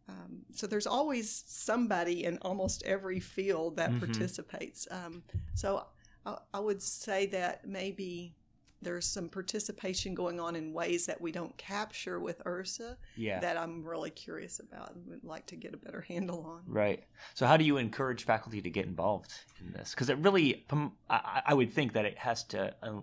Um, 0.09 0.43
so 0.55 0.67
there's 0.67 0.87
always 0.87 1.45
somebody 1.47 2.25
in 2.25 2.39
almost 2.39 2.83
every 2.85 3.21
field 3.21 3.77
that 3.77 3.91
mm-hmm. 3.91 3.99
participates. 3.99 4.89
Um, 4.91 5.23
so 5.55 5.87
I, 6.25 6.39
I, 6.55 6.61
would 6.61 6.83
say 6.83 7.27
that 7.27 7.67
maybe 7.67 8.35
there's 8.81 9.07
some 9.07 9.29
participation 9.29 10.15
going 10.15 10.39
on 10.39 10.55
in 10.57 10.73
ways 10.73 11.07
that 11.07 11.21
we 11.21 11.33
don't 11.33 11.57
capture 11.57 12.21
with 12.21 12.41
ursa 12.47 12.97
yeah. 13.17 13.41
that 13.41 13.57
I'm 13.57 13.85
really 13.85 14.11
curious 14.11 14.61
about 14.61 14.95
and 14.95 15.07
would 15.07 15.25
like 15.25 15.47
to 15.47 15.57
get 15.57 15.75
a 15.75 15.77
better 15.77 16.01
handle 16.01 16.45
on. 16.45 16.63
Right. 16.67 17.05
So 17.35 17.47
how 17.47 17.57
do 17.57 17.65
you 17.65 17.77
encourage 17.77 18.25
faculty 18.25 18.63
to 18.63 18.71
get 18.71 18.87
involved 18.87 19.33
in 19.61 19.73
this? 19.73 19.91
Because 19.91 20.11
it 20.11 20.19
really, 20.19 20.65
I, 21.11 21.43
I, 21.47 21.55
would 21.55 21.73
think 21.73 21.93
that 21.95 22.05
it 22.05 22.17
has 22.19 22.45
to 22.45 22.75
uh, 22.83 23.01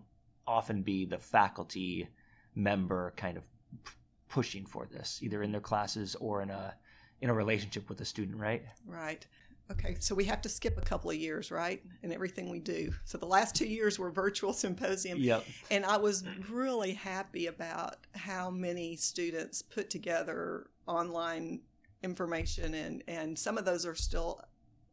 often 0.48 0.82
be 0.82 1.06
the 1.06 1.18
faculty 1.18 2.08
member 2.56 3.14
kind 3.18 3.38
of 3.38 3.44
pushing 4.30 4.66
for 4.66 4.88
this, 4.92 5.20
either 5.22 5.44
in 5.44 5.52
their 5.52 5.62
classes 5.62 6.16
or 6.16 6.42
in 6.42 6.50
a 6.50 6.76
in 7.22 7.30
a 7.30 7.34
relationship 7.34 7.90
with 7.90 8.02
a 8.02 8.06
student, 8.06 8.38
right? 8.38 8.64
Right. 8.86 9.26
Okay, 9.72 9.96
so 10.00 10.14
we 10.14 10.26
have 10.26 10.42
to 10.42 10.50
skip 10.50 10.78
a 10.78 10.82
couple 10.82 11.10
of 11.10 11.16
years, 11.16 11.50
right? 11.50 11.82
And 12.04 12.14
everything 12.14 12.50
we 12.50 12.60
do. 12.60 12.94
So 13.04 13.18
the 13.18 13.26
last 13.26 13.56
two 13.56 13.66
years 13.66 13.98
were 13.98 14.12
virtual 14.12 14.54
symposium. 14.54 15.20
Yep. 15.20 15.46
And 15.72 15.86
I 15.86 15.98
was 15.98 16.24
really 16.50 16.94
happy 16.94 17.48
about 17.48 17.96
how 18.14 18.52
many 18.52 18.96
students 18.96 19.62
put 19.64 19.90
together 19.90 20.68
online 20.88 21.62
information, 22.04 22.76
and, 22.76 23.04
and 23.08 23.38
some 23.38 23.58
of 23.58 23.66
those 23.66 23.86
are 23.86 23.96
still 23.96 24.42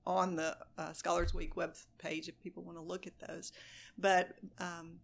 on 0.07 0.37
the 0.37 0.57
uh, 0.79 0.93
Scholars 0.93 1.35
Week 1.35 1.55
web 1.57 1.77
page 1.99 2.29
if 2.29 2.41
people 2.41 2.63
want 2.63 2.79
to 2.79 2.83
look 2.83 3.07
at 3.07 3.19
those. 3.29 3.53
But 3.99 4.35
um, 4.59 5.01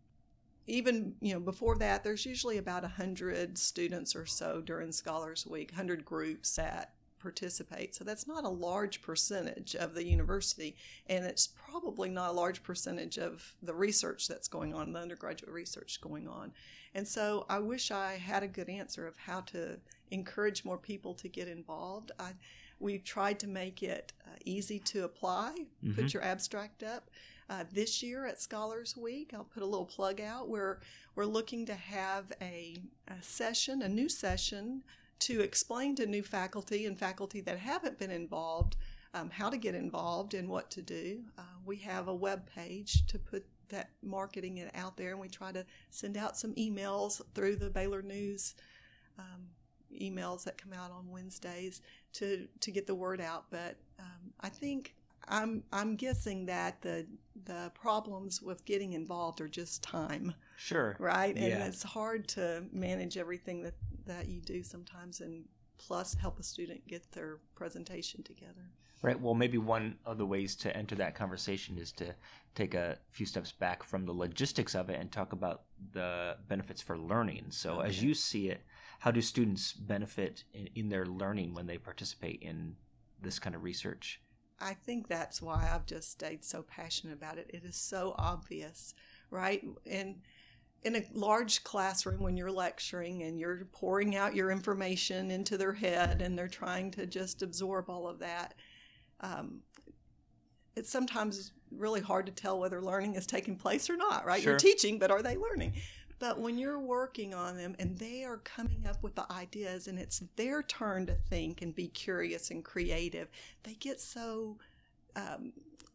even 0.66 1.14
you 1.20 1.34
know 1.34 1.40
before 1.40 1.76
that, 1.76 2.02
there's 2.02 2.24
usually 2.24 2.58
about 2.58 2.84
a 2.84 2.88
hundred 2.88 3.58
students 3.58 4.16
or 4.16 4.26
so 4.26 4.60
during 4.60 4.92
Scholars 4.92 5.46
Week, 5.46 5.72
hundred 5.72 6.04
groups 6.04 6.56
that 6.56 6.94
participate. 7.18 7.94
So 7.94 8.04
that's 8.04 8.26
not 8.26 8.44
a 8.44 8.48
large 8.48 9.02
percentage 9.02 9.74
of 9.74 9.94
the 9.94 10.04
university, 10.04 10.76
and 11.08 11.24
it's 11.24 11.46
probably 11.46 12.08
not 12.08 12.30
a 12.30 12.32
large 12.32 12.62
percentage 12.62 13.18
of 13.18 13.54
the 13.62 13.74
research 13.74 14.28
that's 14.28 14.48
going 14.48 14.74
on, 14.74 14.92
the 14.92 15.00
undergraduate 15.00 15.52
research 15.52 16.00
going 16.00 16.28
on. 16.28 16.52
And 16.94 17.06
so 17.06 17.46
I 17.48 17.58
wish 17.58 17.90
I 17.90 18.14
had 18.14 18.42
a 18.42 18.48
good 18.48 18.68
answer 18.68 19.06
of 19.06 19.16
how 19.16 19.40
to 19.42 19.78
encourage 20.10 20.64
more 20.64 20.78
people 20.78 21.14
to 21.14 21.28
get 21.28 21.48
involved. 21.48 22.12
I, 22.18 22.32
we've 22.80 23.04
tried 23.04 23.38
to 23.40 23.46
make 23.46 23.82
it 23.82 24.12
uh, 24.26 24.36
easy 24.44 24.78
to 24.80 25.04
apply, 25.04 25.54
mm-hmm. 25.84 25.94
put 25.94 26.14
your 26.14 26.22
abstract 26.22 26.82
up. 26.82 27.10
Uh, 27.50 27.64
this 27.72 28.02
year 28.02 28.26
at 28.26 28.40
Scholars 28.40 28.94
Week, 28.96 29.32
I'll 29.34 29.44
put 29.44 29.62
a 29.62 29.66
little 29.66 29.86
plug 29.86 30.20
out 30.20 30.48
where 30.48 30.80
we're 31.14 31.24
looking 31.24 31.64
to 31.66 31.74
have 31.74 32.30
a, 32.42 32.76
a 33.08 33.22
session, 33.22 33.80
a 33.82 33.88
new 33.88 34.08
session 34.08 34.82
to 35.20 35.40
explain 35.40 35.94
to 35.96 36.06
new 36.06 36.22
faculty 36.22 36.86
and 36.86 36.98
faculty 36.98 37.40
that 37.42 37.58
haven't 37.58 37.98
been 37.98 38.10
involved 38.10 38.76
um, 39.14 39.30
how 39.30 39.50
to 39.50 39.56
get 39.56 39.74
involved 39.74 40.34
and 40.34 40.48
what 40.48 40.70
to 40.70 40.82
do. 40.82 41.20
Uh, 41.38 41.42
we 41.64 41.76
have 41.76 42.08
a 42.08 42.14
web 42.14 42.48
page 42.54 43.06
to 43.06 43.18
put 43.18 43.44
that 43.68 43.90
marketing 44.02 44.58
it 44.58 44.70
out 44.74 44.96
there, 44.96 45.12
and 45.12 45.20
we 45.20 45.28
try 45.28 45.52
to 45.52 45.64
send 45.90 46.16
out 46.16 46.36
some 46.36 46.54
emails 46.54 47.20
through 47.34 47.56
the 47.56 47.70
Baylor 47.70 48.02
News 48.02 48.54
um, 49.18 49.46
emails 50.00 50.44
that 50.44 50.58
come 50.58 50.72
out 50.72 50.90
on 50.90 51.10
Wednesdays 51.10 51.80
to 52.14 52.46
to 52.60 52.70
get 52.70 52.86
the 52.86 52.94
word 52.94 53.20
out. 53.20 53.44
But 53.50 53.76
um, 53.98 54.32
I 54.40 54.48
think 54.48 54.94
I'm 55.26 55.62
I'm 55.72 55.96
guessing 55.96 56.46
that 56.46 56.80
the 56.82 57.06
the 57.44 57.72
problems 57.74 58.42
with 58.42 58.64
getting 58.64 58.92
involved 58.92 59.40
are 59.40 59.48
just 59.48 59.82
time. 59.82 60.34
Sure. 60.56 60.96
Right, 60.98 61.34
and 61.36 61.48
yeah. 61.48 61.66
it's 61.66 61.82
hard 61.82 62.28
to 62.28 62.64
manage 62.72 63.16
everything 63.16 63.62
that 63.62 63.74
that 64.08 64.28
you 64.28 64.40
do 64.40 64.62
sometimes 64.62 65.20
and 65.20 65.44
plus 65.78 66.14
help 66.14 66.38
a 66.38 66.42
student 66.42 66.86
get 66.86 67.10
their 67.12 67.38
presentation 67.54 68.22
together. 68.22 68.70
Right. 69.00 69.20
Well, 69.20 69.34
maybe 69.34 69.58
one 69.58 69.96
of 70.04 70.18
the 70.18 70.26
ways 70.26 70.56
to 70.56 70.76
enter 70.76 70.96
that 70.96 71.14
conversation 71.14 71.78
is 71.78 71.92
to 71.92 72.14
take 72.56 72.74
a 72.74 72.98
few 73.10 73.26
steps 73.26 73.52
back 73.52 73.84
from 73.84 74.04
the 74.04 74.12
logistics 74.12 74.74
of 74.74 74.90
it 74.90 74.98
and 75.00 75.10
talk 75.10 75.32
about 75.32 75.62
the 75.92 76.36
benefits 76.48 76.82
for 76.82 76.98
learning. 76.98 77.46
So, 77.50 77.78
okay. 77.78 77.88
as 77.88 78.02
you 78.02 78.12
see 78.12 78.48
it, 78.48 78.62
how 78.98 79.12
do 79.12 79.20
students 79.20 79.72
benefit 79.72 80.42
in, 80.52 80.68
in, 80.74 80.88
their 80.88 81.06
learning 81.06 81.54
when 81.54 81.66
they 81.66 81.78
participate 81.78 82.42
in 82.42 82.74
this 83.22 83.38
kind 83.38 83.54
of 83.54 83.62
research? 83.62 84.20
I 84.60 84.74
think 84.74 85.06
that's 85.06 85.40
why 85.40 85.70
I've 85.72 85.86
just 85.86 86.10
stayed 86.10 86.44
so 86.44 86.62
passionate 86.62 87.12
about 87.12 87.38
it. 87.38 87.48
It 87.54 87.62
is 87.64 87.76
so 87.76 88.16
obvious, 88.18 88.94
right? 89.30 89.64
And 89.86 90.16
in 90.82 90.96
a 90.96 91.02
large 91.12 91.64
classroom 91.64 92.20
when 92.20 92.36
you're 92.36 92.52
lecturing 92.52 93.22
and 93.22 93.38
you're 93.38 93.66
pouring 93.72 94.16
out 94.16 94.34
your 94.34 94.50
information 94.50 95.30
into 95.30 95.58
their 95.58 95.72
head 95.72 96.22
and 96.22 96.38
they're 96.38 96.48
trying 96.48 96.90
to 96.92 97.06
just 97.06 97.42
absorb 97.42 97.90
all 97.90 98.06
of 98.06 98.20
that, 98.20 98.54
um, 99.20 99.60
it's 100.76 100.90
sometimes 100.90 101.52
really 101.72 102.00
hard 102.00 102.26
to 102.26 102.32
tell 102.32 102.60
whether 102.60 102.80
learning 102.80 103.14
is 103.14 103.26
taking 103.26 103.56
place 103.56 103.90
or 103.90 103.96
not, 103.96 104.24
right? 104.24 104.40
Sure. 104.40 104.52
You're 104.52 104.58
teaching, 104.58 104.98
but 104.98 105.10
are 105.10 105.22
they 105.22 105.36
learning? 105.36 105.72
But 106.20 106.40
when 106.40 106.58
you're 106.58 106.80
working 106.80 107.34
on 107.34 107.56
them 107.56 107.76
and 107.78 107.96
they 107.98 108.24
are 108.24 108.38
coming 108.38 108.86
up 108.88 109.02
with 109.02 109.14
the 109.14 109.30
ideas 109.32 109.88
and 109.88 109.98
it's 109.98 110.22
their 110.36 110.62
turn 110.62 111.06
to 111.06 111.14
think 111.14 111.62
and 111.62 111.74
be 111.74 111.88
curious 111.88 112.50
and 112.50 112.64
creative, 112.64 113.28
they 113.62 113.74
get 113.74 114.00
so 114.00 114.58
um, 115.16 115.52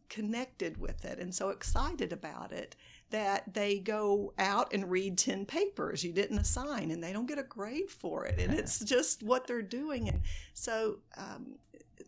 connected 0.08 0.78
with 0.78 1.04
it 1.04 1.18
and 1.18 1.34
so 1.34 1.48
excited 1.50 2.12
about 2.12 2.52
it 2.52 2.76
that 3.14 3.54
they 3.54 3.78
go 3.78 4.34
out 4.40 4.72
and 4.72 4.90
read 4.90 5.16
10 5.16 5.46
papers 5.46 6.02
you 6.02 6.12
didn't 6.12 6.38
assign 6.38 6.90
and 6.90 7.00
they 7.00 7.12
don't 7.12 7.28
get 7.28 7.38
a 7.38 7.44
grade 7.44 7.88
for 7.88 8.26
it 8.26 8.40
and 8.40 8.52
it's 8.52 8.80
just 8.80 9.22
what 9.22 9.46
they're 9.46 9.62
doing 9.62 10.08
and 10.08 10.20
so 10.52 10.96
um, 11.16 11.54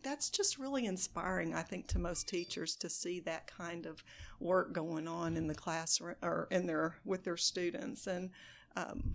that's 0.03 0.29
just 0.29 0.59
really 0.59 0.85
inspiring 0.85 1.55
i 1.55 1.61
think 1.61 1.87
to 1.87 1.97
most 1.97 2.27
teachers 2.27 2.75
to 2.75 2.89
see 2.89 3.21
that 3.21 3.47
kind 3.47 3.85
of 3.85 4.03
work 4.41 4.73
going 4.73 5.07
on 5.07 5.37
in 5.37 5.47
the 5.47 5.55
classroom 5.55 6.17
or 6.21 6.45
in 6.51 6.67
their 6.67 6.97
with 7.05 7.23
their 7.23 7.37
students 7.37 8.05
and 8.07 8.29
um, 8.75 9.13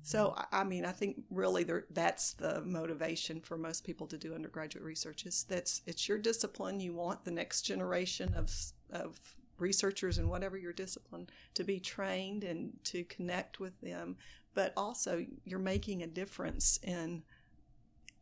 so 0.00 0.36
I 0.52 0.64
mean, 0.64 0.84
I 0.84 0.92
think 0.92 1.22
really 1.30 1.66
that's 1.90 2.34
the 2.34 2.60
motivation 2.60 3.40
for 3.40 3.56
most 3.56 3.84
people 3.84 4.06
to 4.08 4.18
do 4.18 4.34
undergraduate 4.34 4.84
research. 4.84 5.24
Is 5.24 5.44
that's 5.48 5.80
it's 5.86 6.06
your 6.06 6.18
discipline. 6.18 6.78
You 6.78 6.92
want 6.92 7.24
the 7.24 7.30
next 7.30 7.62
generation 7.62 8.34
of 8.34 8.54
of 8.90 9.18
researchers 9.58 10.18
in 10.18 10.28
whatever 10.28 10.56
your 10.56 10.72
discipline 10.72 11.28
to 11.54 11.64
be 11.64 11.80
trained 11.80 12.44
and 12.44 12.72
to 12.84 13.04
connect 13.04 13.60
with 13.60 13.80
them, 13.80 14.16
but 14.54 14.72
also 14.76 15.24
you're 15.44 15.58
making 15.58 16.02
a 16.02 16.06
difference 16.06 16.78
in 16.82 17.22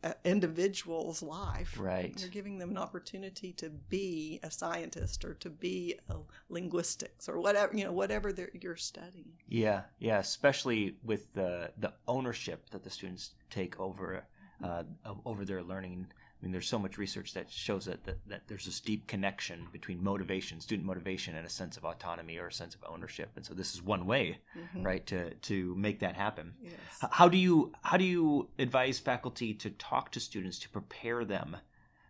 an 0.02 0.14
individual's 0.24 1.22
life. 1.22 1.78
Right. 1.78 2.14
You're 2.18 2.30
giving 2.30 2.58
them 2.58 2.70
an 2.70 2.78
opportunity 2.78 3.52
to 3.54 3.70
be 3.70 4.40
a 4.42 4.50
scientist 4.50 5.24
or 5.24 5.34
to 5.34 5.50
be 5.50 5.98
a 6.08 6.16
linguistics 6.48 7.28
or 7.28 7.40
whatever 7.40 7.76
you 7.76 7.84
know 7.84 7.92
whatever 7.92 8.34
you're 8.60 8.76
studying. 8.76 9.32
Yeah, 9.48 9.82
yeah. 9.98 10.18
Especially 10.18 10.96
with 11.04 11.32
the 11.34 11.70
the 11.78 11.92
ownership 12.08 12.70
that 12.70 12.82
the 12.82 12.90
students 12.90 13.30
take 13.50 13.78
over 13.78 14.24
uh, 14.62 14.82
over 15.24 15.44
their 15.44 15.62
learning 15.62 16.08
I 16.42 16.44
mean, 16.44 16.52
there's 16.52 16.68
so 16.68 16.78
much 16.78 16.99
research 16.99 17.34
that 17.34 17.49
shows 17.49 17.84
that, 17.84 18.02
that, 18.04 18.18
that 18.26 18.42
there's 18.49 18.64
this 18.64 18.80
deep 18.80 19.06
connection 19.06 19.68
between 19.70 20.02
motivation, 20.02 20.61
student 20.61 20.84
motivation, 20.84 21.37
and 21.37 21.46
a 21.46 21.50
sense 21.50 21.76
of 21.76 21.84
autonomy 21.84 22.37
or 22.37 22.49
a 22.49 22.52
sense 22.52 22.75
of 22.75 22.80
ownership. 22.92 23.30
And 23.37 23.46
so 23.46 23.54
this 23.54 23.75
is 23.75 23.82
one 23.82 24.06
way, 24.06 24.38
mm-hmm. 24.58 24.82
right, 24.82 25.06
to 25.06 25.34
to 25.34 25.75
make 25.76 26.00
that 26.00 26.16
happen. 26.16 26.54
Yes. 26.61 26.72
How 27.12 27.28
do 27.28 27.37
you 27.38 27.72
how 27.82 27.96
do 27.96 28.04
you 28.04 28.49
advise 28.58 28.99
faculty 28.99 29.54
to 29.54 29.70
talk 29.70 30.11
to 30.12 30.20
students 30.20 30.58
to 30.61 30.68
prepare 30.68 31.25
them 31.25 31.58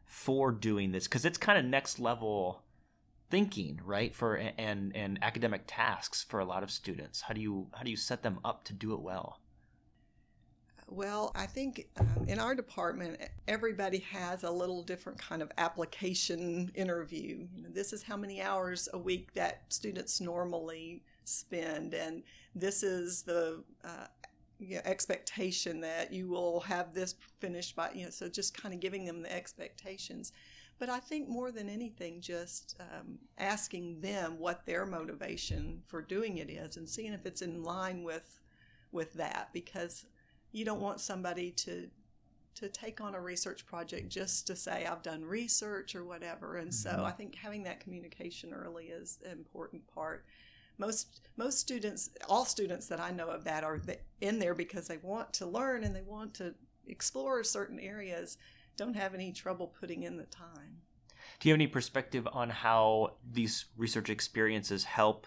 for 0.06 0.50
doing 0.50 0.92
this? 0.92 1.04
Because 1.04 1.26
it's 1.26 1.36
kind 1.36 1.58
of 1.58 1.66
next 1.66 1.98
level 1.98 2.62
thinking, 3.28 3.82
right, 3.84 4.14
for 4.14 4.36
and 4.36 4.96
and 4.96 5.18
academic 5.20 5.64
tasks 5.66 6.24
for 6.26 6.40
a 6.40 6.46
lot 6.46 6.62
of 6.62 6.70
students. 6.70 7.20
How 7.20 7.34
do 7.34 7.42
you 7.42 7.66
how 7.74 7.82
do 7.82 7.90
you 7.90 7.98
set 7.98 8.22
them 8.22 8.38
up 8.46 8.64
to 8.64 8.72
do 8.72 8.94
it 8.94 9.00
well? 9.00 9.41
Well, 10.92 11.32
I 11.34 11.46
think 11.46 11.88
um, 11.99 12.26
in 12.28 12.38
our 12.38 12.54
department, 12.54 13.18
everybody 13.49 14.00
has 14.11 14.42
a 14.42 14.50
little 14.50 14.82
different 14.82 15.18
kind 15.18 15.40
of 15.40 15.50
application 15.56 16.70
interview. 16.75 17.46
You 17.56 17.62
know, 17.62 17.70
this 17.70 17.94
is 17.94 18.02
how 18.02 18.18
many 18.18 18.42
hours 18.42 18.90
a 18.92 18.99
week 18.99 19.32
that 19.32 19.62
students 19.70 20.20
normally 20.20 21.02
spend, 21.25 21.94
and 21.94 22.22
this 22.54 22.82
is 22.82 23.22
the 23.22 23.64
uh, 23.82 24.06
you 24.58 24.75
know, 24.75 24.82
expectation 24.84 25.80
that 25.80 26.12
you 26.12 26.28
will 26.28 26.61
have 26.61 26.92
this 26.92 27.14
finished 27.40 27.75
by, 27.75 27.90
you 27.94 28.04
know, 28.04 28.11
so 28.11 28.28
just 28.28 28.54
kind 28.54 28.75
of 28.75 28.80
giving 28.80 29.06
them 29.06 29.22
the 29.22 29.34
expectations. 29.34 30.32
But 30.78 30.90
I 30.90 30.99
think 30.99 31.26
more 31.26 31.50
than 31.50 31.70
anything, 31.70 32.20
just 32.20 32.76
um, 32.80 33.18
asking 33.38 34.02
them 34.02 34.38
what 34.38 34.66
their 34.66 34.84
motivation 34.84 35.80
for 35.87 36.02
doing 36.02 36.37
it 36.37 36.50
is 36.50 36.76
and 36.76 36.87
seeing 36.87 37.14
if 37.14 37.25
it's 37.25 37.40
in 37.40 37.62
line 37.62 38.02
with 38.02 38.40
with 38.90 39.14
that 39.14 39.49
because 39.54 40.04
you 40.52 40.64
don't 40.64 40.80
want 40.80 41.00
somebody 41.00 41.50
to 41.50 41.88
to 42.54 42.68
take 42.68 43.00
on 43.00 43.14
a 43.14 43.21
research 43.21 43.64
project 43.66 44.11
just 44.11 44.47
to 44.47 44.54
say 44.54 44.85
I've 44.85 45.02
done 45.02 45.25
research 45.25 45.94
or 45.94 46.04
whatever. 46.04 46.56
And 46.56 46.71
mm-hmm. 46.71 46.99
so 46.99 47.04
I 47.04 47.11
think 47.11 47.35
having 47.35 47.62
that 47.62 47.80
communication 47.80 48.52
early 48.52 48.87
is 48.87 49.18
an 49.25 49.32
important 49.32 49.87
part. 49.87 50.26
Most 50.78 51.28
most 51.37 51.59
students, 51.59 52.11
all 52.28 52.44
students 52.44 52.88
that 52.88 53.00
I 53.00 53.11
know 53.11 53.28
of 53.28 53.44
that 53.44 53.64
are 53.64 53.80
in 54.21 54.38
there 54.38 54.54
because 54.54 54.87
they 54.87 54.99
want 54.99 55.32
to 55.35 55.47
learn 55.47 55.85
and 55.85 55.94
they 55.94 56.02
want 56.02 56.35
to 56.35 56.54
explore 56.87 57.42
certain 57.42 57.78
areas. 57.78 58.37
Don't 58.76 58.97
have 58.97 59.14
any 59.14 59.32
trouble 59.32 59.73
putting 59.80 60.02
in 60.02 60.16
the 60.16 60.25
time. 60.25 60.82
Do 61.40 61.49
you 61.49 61.52
have 61.52 61.59
any 61.59 61.66
perspective 61.66 62.26
on 62.32 62.50
how 62.50 63.14
these 63.32 63.66
research 63.76 64.11
experiences 64.11 64.85
help 64.85 65.26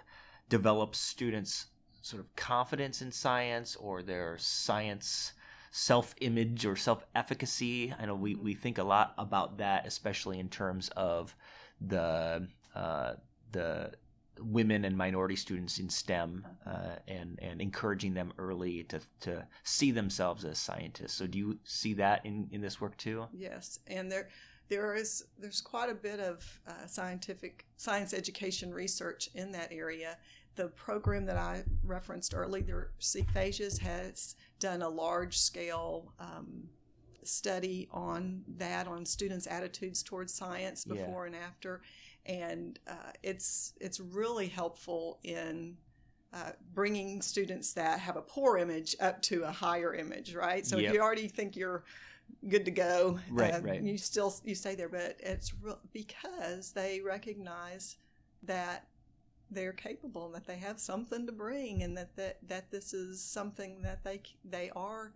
develop 0.50 0.96
students' 0.96 1.68
sort 2.06 2.22
of 2.22 2.36
confidence 2.36 3.02
in 3.02 3.12
science 3.12 3.76
or 3.76 4.04
their 4.04 4.38
science 4.38 5.34
self 5.72 6.14
image 6.22 6.64
or 6.64 6.76
self 6.76 7.04
efficacy. 7.16 7.92
I 8.00 8.06
know 8.06 8.14
we, 8.14 8.36
we 8.36 8.54
think 8.54 8.78
a 8.78 8.84
lot 8.84 9.16
about 9.18 9.58
that, 9.58 9.88
especially 9.88 10.38
in 10.38 10.48
terms 10.48 10.90
of 10.96 11.36
the 11.82 12.48
uh, 12.76 13.14
the 13.52 13.92
women 14.40 14.86
and 14.86 14.96
minority 14.96 15.36
students 15.36 15.80
in 15.80 15.90
STEM 15.90 16.46
uh, 16.68 16.98
and 17.08 17.40
and 17.42 17.60
encouraging 17.60 18.14
them 18.14 18.34
early 18.38 18.84
to 18.84 19.02
to 19.22 19.48
see 19.64 19.90
themselves 19.90 20.46
as 20.46 20.60
scientists. 20.60 21.14
So 21.14 21.26
do 21.26 21.40
you 21.40 21.58
see 21.64 21.96
that 21.96 22.24
in, 22.24 22.48
in 22.52 22.62
this 22.62 22.80
work 22.80 22.96
too? 22.98 23.26
Yes, 23.34 23.80
and 23.88 24.12
there 24.12 24.30
there 24.70 24.94
is 24.94 25.26
there's 25.40 25.60
quite 25.62 25.90
a 25.90 25.96
bit 25.96 26.20
of 26.20 26.46
uh, 26.68 26.86
scientific 26.86 27.66
science 27.78 28.14
education 28.14 28.72
research 28.72 29.32
in 29.34 29.52
that 29.54 29.72
area. 29.72 30.18
The 30.56 30.68
program 30.70 31.26
that 31.26 31.38
I 31.38 31.64
referenced 31.84 32.34
earlier, 32.34 32.92
SEA-PHAGES, 33.00 33.78
has 33.80 34.36
done 34.60 34.82
a 34.82 34.90
large 34.90 35.38
scale 35.38 36.14
um, 36.20 36.70
study 37.24 37.90
on 37.92 38.44
that, 38.58 38.88
on 38.88 39.06
students' 39.06 39.48
attitudes 39.48 40.02
towards 40.02 40.34
science 40.34 40.86
before 40.86 41.28
yeah. 41.28 41.34
and 41.34 41.44
after, 41.44 41.82
and 42.26 42.80
uh, 42.88 43.12
it's 43.24 43.74
it's 43.80 44.00
really 44.00 44.48
helpful 44.48 45.20
in 45.24 45.78
uh, 46.34 46.52
bringing 46.74 47.22
students 47.22 47.74
that 47.74 48.00
have 48.00 48.18
a 48.18 48.22
poor 48.22 48.58
image 48.58 48.96
up 49.00 49.22
to 49.24 49.44
a 49.44 49.52
higher 49.52 49.94
image, 49.94 50.36
right? 50.36 50.66
So 50.66 50.78
yep. 50.78 50.90
if 50.90 50.94
you 50.94 51.02
already 51.02 51.28
think 51.28 51.56
you're 51.56 51.84
good 52.50 52.66
to 52.66 52.72
go, 52.72 53.20
right, 53.30 53.54
uh, 53.54 53.62
right. 53.62 53.82
you 53.82 53.98
still 53.98 54.34
you 54.44 54.56
stay 54.56 54.76
there, 54.76 54.90
but 54.90 55.18
it's 55.20 55.54
real 55.62 55.80
because 55.94 56.72
they 56.72 57.02
recognize 57.02 57.98
that 58.44 58.88
they're 59.52 59.74
capable 59.74 60.26
and 60.26 60.36
that 60.36 60.46
they 60.46 60.58
have 60.58 60.80
something 60.80 61.26
to 61.26 61.32
bring 61.32 61.84
and 61.84 61.98
that, 61.98 62.16
that 62.16 62.38
that 62.48 62.72
this 62.72 62.94
is 62.94 63.22
something 63.22 63.82
that 63.82 64.04
they 64.04 64.22
they 64.44 64.72
are 64.76 65.14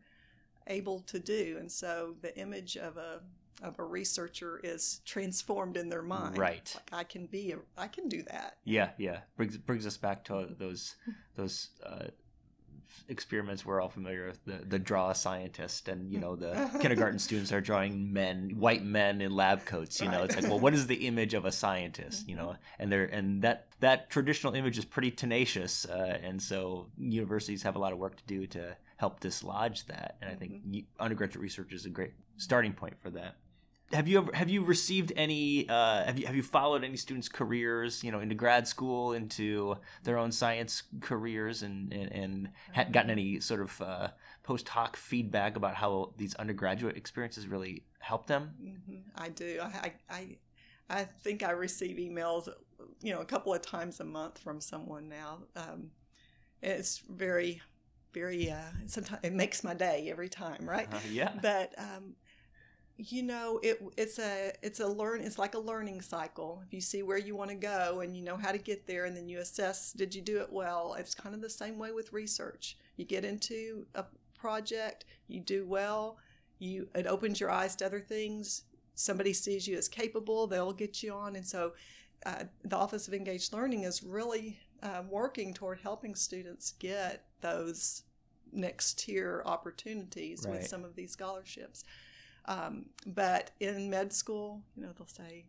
able 0.67 1.01
to 1.01 1.19
do. 1.19 1.57
And 1.59 1.71
so 1.71 2.15
the 2.21 2.37
image 2.37 2.77
of 2.77 2.97
a 2.97 3.21
of 3.61 3.77
a 3.79 3.83
researcher 3.83 4.61
is 4.63 5.01
transformed 5.05 5.75
in 5.75 5.89
their 5.89 6.01
mind. 6.01 6.37
Right. 6.37 6.71
Like 6.75 6.89
i 6.93 7.03
can 7.03 7.25
be 7.25 7.51
a, 7.51 7.57
i 7.77 7.87
can 7.87 8.07
do 8.07 8.23
that. 8.23 8.57
Yeah 8.63 8.91
yeah. 8.97 9.19
Brings 9.35 9.57
brings 9.57 9.85
us 9.85 9.97
back 9.97 10.23
to 10.25 10.49
those 10.57 10.95
those 11.35 11.69
uh, 11.85 12.07
experiments 13.07 13.65
we're 13.65 13.81
all 13.81 13.89
familiar 13.89 14.27
with 14.27 14.43
the, 14.45 14.65
the 14.67 14.79
draw 14.79 15.09
a 15.09 15.15
scientist 15.15 15.87
and 15.87 16.11
you 16.11 16.19
know 16.19 16.35
the 16.35 16.69
kindergarten 16.81 17.19
students 17.19 17.51
are 17.51 17.61
drawing 17.61 18.11
men 18.11 18.51
white 18.55 18.83
men 18.83 19.21
in 19.21 19.31
lab 19.35 19.65
coats 19.65 19.99
you 19.99 20.07
right. 20.07 20.17
know 20.17 20.23
it's 20.23 20.35
like 20.35 20.45
well 20.45 20.59
what 20.59 20.73
is 20.73 20.87
the 20.87 21.07
image 21.07 21.33
of 21.33 21.45
a 21.45 21.51
scientist 21.51 22.27
you 22.27 22.35
know 22.35 22.55
and 22.79 22.91
they're 22.91 23.05
and 23.05 23.41
that 23.41 23.67
that 23.79 24.09
traditional 24.09 24.53
image 24.53 24.77
is 24.77 24.85
pretty 24.85 25.11
tenacious 25.11 25.85
uh, 25.85 26.19
and 26.21 26.41
so 26.41 26.87
universities 26.97 27.63
have 27.63 27.75
a 27.75 27.79
lot 27.79 27.93
of 27.93 27.99
work 27.99 28.15
to 28.15 28.23
do 28.25 28.45
to 28.45 28.75
help 28.97 29.19
dislodge 29.19 29.85
that 29.85 30.17
and 30.21 30.31
i 30.31 30.35
think 30.35 30.53
mm-hmm. 30.53 30.79
undergraduate 30.99 31.41
research 31.41 31.73
is 31.73 31.85
a 31.85 31.89
great 31.89 32.13
starting 32.37 32.73
point 32.73 32.97
for 32.99 33.09
that 33.09 33.35
have 33.91 34.07
you 34.07 34.19
ever 34.19 34.31
have 34.33 34.49
you 34.49 34.63
received 34.63 35.13
any 35.15 35.67
uh, 35.69 36.03
have 36.03 36.19
you 36.19 36.25
have 36.25 36.35
you 36.35 36.43
followed 36.43 36.83
any 36.83 36.97
students 36.97 37.27
careers 37.27 38.03
you 38.03 38.11
know 38.11 38.19
into 38.19 38.35
grad 38.35 38.67
school 38.67 39.13
into 39.13 39.75
their 40.03 40.17
own 40.17 40.31
science 40.31 40.83
careers 41.01 41.63
and 41.63 41.91
and, 41.93 42.11
and 42.11 42.49
had 42.71 42.91
gotten 42.93 43.09
any 43.09 43.39
sort 43.39 43.61
of 43.61 43.81
uh, 43.81 44.07
post 44.43 44.67
hoc 44.69 44.95
feedback 44.95 45.55
about 45.55 45.75
how 45.75 46.13
these 46.17 46.35
undergraduate 46.35 46.97
experiences 46.97 47.47
really 47.47 47.83
help 47.99 48.27
them? 48.27 48.51
Mm-hmm. 48.61 48.97
i 49.15 49.29
do. 49.29 49.59
I, 49.61 49.93
I 50.09 50.37
i 50.89 51.03
think 51.03 51.43
i 51.43 51.51
receive 51.51 51.97
emails 51.97 52.49
you 53.01 53.13
know 53.13 53.21
a 53.21 53.25
couple 53.25 53.53
of 53.53 53.61
times 53.61 53.99
a 53.99 54.03
month 54.03 54.39
from 54.39 54.61
someone 54.61 55.09
now. 55.09 55.39
Um, 55.55 55.91
it's 56.61 57.01
very 57.09 57.61
very 58.13 58.51
uh, 58.51 58.71
sometimes 58.87 59.21
it 59.23 59.33
makes 59.33 59.63
my 59.63 59.73
day 59.73 60.07
every 60.09 60.29
time 60.29 60.67
right? 60.67 60.91
Uh, 60.91 60.99
yeah. 61.11 61.31
But 61.41 61.73
um, 61.77 62.15
you 63.01 63.23
know 63.23 63.61
it 63.63 63.81
it's 63.95 64.19
a 64.19 64.51
it's 64.61 64.81
a 64.81 64.87
learn 64.87 65.21
it's 65.21 65.39
like 65.39 65.55
a 65.55 65.59
learning 65.59 66.01
cycle. 66.01 66.61
If 66.67 66.73
you 66.73 66.81
see 66.81 67.01
where 67.01 67.17
you 67.17 67.33
want 67.33 67.49
to 67.49 67.55
go 67.55 68.01
and 68.01 68.15
you 68.15 68.21
know 68.21 68.35
how 68.35 68.51
to 68.51 68.57
get 68.57 68.85
there 68.85 69.05
and 69.05 69.15
then 69.15 69.29
you 69.29 69.39
assess 69.39 69.93
did 69.93 70.13
you 70.13 70.21
do 70.21 70.41
it 70.41 70.51
well? 70.51 70.95
It's 70.99 71.15
kind 71.15 71.33
of 71.33 71.41
the 71.41 71.49
same 71.49 71.77
way 71.77 71.93
with 71.93 72.11
research. 72.11 72.77
You 72.97 73.05
get 73.05 73.23
into 73.23 73.85
a 73.95 74.03
project 74.37 75.05
you 75.27 75.39
do 75.39 75.65
well 75.65 76.17
you 76.59 76.87
it 76.95 77.07
opens 77.07 77.39
your 77.39 77.51
eyes 77.51 77.75
to 77.75 77.85
other 77.85 77.99
things 77.99 78.63
somebody 78.95 79.33
sees 79.33 79.67
you 79.67 79.77
as 79.77 79.87
capable 79.87 80.45
they'll 80.45 80.73
get 80.73 81.01
you 81.01 81.13
on. 81.13 81.35
And 81.37 81.45
so 81.47 81.73
uh, 82.25 82.43
the 82.65 82.75
office 82.75 83.07
of 83.07 83.13
engaged 83.13 83.53
learning 83.53 83.83
is 83.83 84.03
really 84.03 84.59
uh, 84.83 85.03
working 85.09 85.53
toward 85.53 85.79
helping 85.79 86.15
students 86.15 86.73
get 86.79 87.25
those 87.39 88.03
next 88.51 88.99
tier 88.99 89.41
opportunities 89.45 90.43
right. 90.45 90.57
with 90.57 90.67
some 90.67 90.83
of 90.83 90.95
these 90.95 91.11
scholarships 91.11 91.85
um, 92.45 92.85
but 93.05 93.51
in 93.59 93.89
med 93.89 94.13
school, 94.13 94.61
you 94.75 94.83
know, 94.83 94.89
they'll 94.97 95.07
say, 95.07 95.45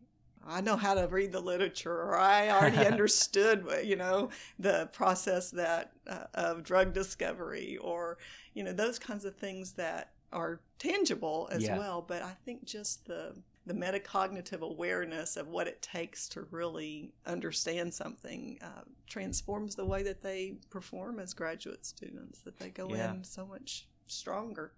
I 0.46 0.60
know 0.60 0.76
how 0.76 0.94
to 0.94 1.06
read 1.06 1.32
the 1.32 1.40
literature, 1.40 1.92
or 1.94 2.16
I 2.16 2.50
already 2.50 2.78
understood, 2.86 3.66
you 3.84 3.96
know, 3.96 4.30
the 4.58 4.88
process 4.92 5.50
that 5.50 5.92
uh, 6.06 6.24
of 6.34 6.62
drug 6.62 6.92
discovery, 6.92 7.76
or 7.78 8.18
you 8.54 8.64
know, 8.64 8.72
those 8.72 8.98
kinds 8.98 9.24
of 9.24 9.36
things 9.36 9.72
that 9.72 10.12
are 10.32 10.60
tangible 10.78 11.48
as 11.52 11.64
yeah. 11.64 11.76
well. 11.76 12.02
But 12.06 12.22
I 12.22 12.32
think 12.44 12.64
just 12.64 13.06
the 13.06 13.34
the 13.66 13.74
metacognitive 13.74 14.62
awareness 14.62 15.36
of 15.36 15.48
what 15.48 15.68
it 15.68 15.82
takes 15.82 16.28
to 16.30 16.42
really 16.50 17.12
understand 17.26 17.92
something 17.92 18.58
uh, 18.62 18.82
transforms 19.06 19.76
the 19.76 19.84
way 19.84 20.02
that 20.02 20.22
they 20.22 20.54
perform 20.70 21.20
as 21.20 21.34
graduate 21.34 21.84
students. 21.84 22.40
That 22.40 22.58
they 22.58 22.70
go 22.70 22.88
yeah. 22.88 23.12
in 23.12 23.24
so 23.24 23.46
much 23.46 23.86
stronger. 24.06 24.72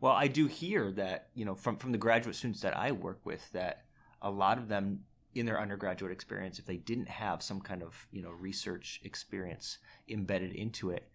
Well, 0.00 0.12
I 0.12 0.28
do 0.28 0.46
hear 0.46 0.92
that 0.92 1.28
you 1.34 1.44
know 1.44 1.54
from 1.54 1.76
from 1.76 1.92
the 1.92 1.98
graduate 1.98 2.36
students 2.36 2.60
that 2.60 2.76
I 2.76 2.92
work 2.92 3.20
with 3.24 3.50
that 3.52 3.84
a 4.22 4.30
lot 4.30 4.58
of 4.58 4.68
them 4.68 5.04
in 5.34 5.46
their 5.46 5.60
undergraduate 5.60 6.12
experience, 6.12 6.58
if 6.58 6.66
they 6.66 6.76
didn't 6.76 7.08
have 7.08 7.42
some 7.42 7.60
kind 7.60 7.82
of 7.82 8.06
you 8.10 8.22
know 8.22 8.30
research 8.30 9.00
experience 9.04 9.78
embedded 10.08 10.52
into 10.52 10.90
it, 10.90 11.10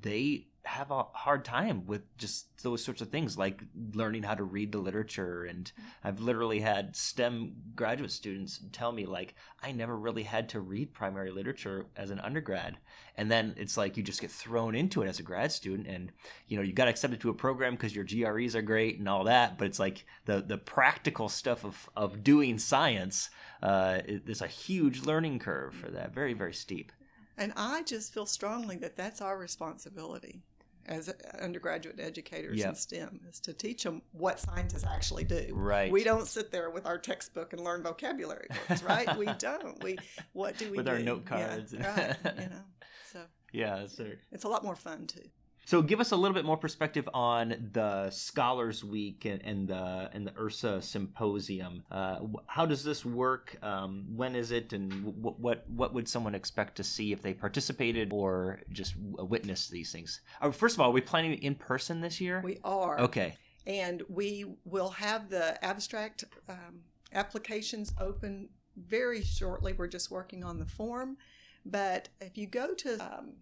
they 0.00 0.46
have 0.64 0.90
a 0.90 1.02
hard 1.12 1.44
time 1.44 1.84
with 1.86 2.02
just 2.16 2.62
those 2.62 2.84
sorts 2.84 3.00
of 3.00 3.08
things 3.08 3.36
like 3.36 3.60
learning 3.94 4.22
how 4.22 4.34
to 4.34 4.44
read 4.44 4.70
the 4.70 4.78
literature. 4.78 5.44
And 5.44 5.64
mm-hmm. 5.64 6.08
i've 6.08 6.20
literally 6.20 6.60
had 6.60 6.94
stem 6.94 7.54
graduate 7.74 8.10
students 8.10 8.60
tell 8.70 8.92
me 8.92 9.06
like 9.06 9.34
i 9.62 9.72
never 9.72 9.96
really 9.96 10.22
had 10.22 10.48
to 10.50 10.60
read 10.60 10.92
primary 10.92 11.30
literature 11.30 11.86
as 11.96 12.10
an 12.10 12.20
undergrad. 12.20 12.78
And 13.16 13.30
then 13.30 13.54
it's 13.58 13.76
like 13.76 13.96
you 13.96 14.02
just 14.02 14.20
get 14.20 14.30
thrown 14.30 14.74
into 14.74 15.02
it 15.02 15.08
as 15.08 15.18
a 15.18 15.22
grad 15.22 15.52
student 15.52 15.86
and 15.88 16.12
you 16.46 16.56
know 16.56 16.62
you 16.62 16.72
got 16.72 16.88
accepted 16.88 17.20
to 17.20 17.30
a 17.30 17.34
program 17.34 17.74
because 17.74 17.94
your 17.94 18.04
gres 18.04 18.56
are 18.56 18.62
great 18.62 18.98
and 18.98 19.08
all 19.08 19.24
that 19.24 19.58
but 19.58 19.66
it's 19.66 19.78
like 19.78 20.04
the 20.24 20.40
the 20.40 20.58
practical 20.58 21.28
stuff 21.28 21.64
of 21.64 21.90
of 21.96 22.22
doing 22.22 22.58
science 22.58 23.30
uh, 23.62 24.00
it, 24.06 24.26
there's 24.26 24.42
a 24.42 24.46
huge 24.46 25.02
learning 25.02 25.38
curve 25.38 25.74
for 25.74 25.90
that 25.90 26.14
very 26.14 26.34
very 26.34 26.54
steep. 26.54 26.92
And 27.36 27.52
I 27.56 27.82
just 27.82 28.12
feel 28.12 28.26
strongly 28.26 28.76
that 28.76 28.96
that's 28.96 29.20
our 29.20 29.38
responsibility 29.38 30.42
as 30.86 31.12
undergraduate 31.40 32.00
educators 32.00 32.58
yep. 32.58 32.70
in 32.70 32.74
STEM 32.74 33.20
is 33.28 33.40
to 33.40 33.52
teach 33.52 33.82
them 33.82 34.02
what 34.12 34.40
scientists 34.40 34.84
actually 34.84 35.24
do. 35.24 35.48
Right. 35.52 35.92
We 35.92 36.04
don't 36.04 36.26
sit 36.26 36.50
there 36.50 36.70
with 36.70 36.86
our 36.86 36.98
textbook 36.98 37.52
and 37.52 37.62
learn 37.62 37.82
vocabulary 37.82 38.48
words, 38.68 38.82
right? 38.82 39.16
we 39.16 39.26
don't. 39.38 39.82
We 39.82 39.98
what 40.32 40.58
do 40.58 40.70
we 40.70 40.72
do? 40.72 40.76
with 40.78 40.86
do? 40.86 40.92
our 40.92 40.98
note 40.98 41.24
cards? 41.24 41.72
Yeah, 41.72 41.96
right. 41.96 42.34
You 42.38 42.40
know. 42.50 42.64
So 43.12 43.20
yeah, 43.52 43.86
sir. 43.86 44.18
It's 44.30 44.44
a 44.44 44.48
lot 44.48 44.64
more 44.64 44.76
fun 44.76 45.06
too. 45.06 45.28
So 45.64 45.80
give 45.80 46.00
us 46.00 46.10
a 46.10 46.16
little 46.16 46.34
bit 46.34 46.44
more 46.44 46.56
perspective 46.56 47.08
on 47.14 47.70
the 47.72 48.10
Scholars 48.10 48.84
Week 48.84 49.24
and, 49.24 49.40
and 49.42 49.68
the 49.68 50.10
and 50.12 50.26
the 50.26 50.32
URSA 50.32 50.82
Symposium. 50.82 51.84
Uh, 51.90 52.18
how 52.46 52.66
does 52.66 52.82
this 52.82 53.04
work? 53.04 53.56
Um, 53.62 54.04
when 54.14 54.34
is 54.34 54.50
it? 54.50 54.72
And 54.72 54.90
w- 54.90 55.36
what 55.38 55.68
what 55.70 55.94
would 55.94 56.08
someone 56.08 56.34
expect 56.34 56.76
to 56.76 56.84
see 56.84 57.12
if 57.12 57.22
they 57.22 57.32
participated 57.32 58.12
or 58.12 58.60
just 58.72 58.94
witnessed 58.98 59.70
these 59.70 59.92
things? 59.92 60.20
Uh, 60.40 60.50
first 60.50 60.74
of 60.74 60.80
all, 60.80 60.90
are 60.90 60.92
we 60.92 61.00
planning 61.00 61.34
in 61.42 61.54
person 61.54 62.00
this 62.00 62.20
year? 62.20 62.40
We 62.44 62.58
are. 62.64 62.98
Okay. 63.00 63.36
And 63.64 64.02
we 64.08 64.56
will 64.64 64.90
have 64.90 65.30
the 65.30 65.64
abstract 65.64 66.24
um, 66.48 66.80
applications 67.12 67.92
open 68.00 68.48
very 68.76 69.22
shortly. 69.22 69.72
We're 69.72 69.86
just 69.86 70.10
working 70.10 70.42
on 70.42 70.58
the 70.58 70.66
form. 70.66 71.16
But 71.64 72.08
if 72.20 72.36
you 72.36 72.48
go 72.48 72.74
to 72.74 72.94
um, 72.94 73.34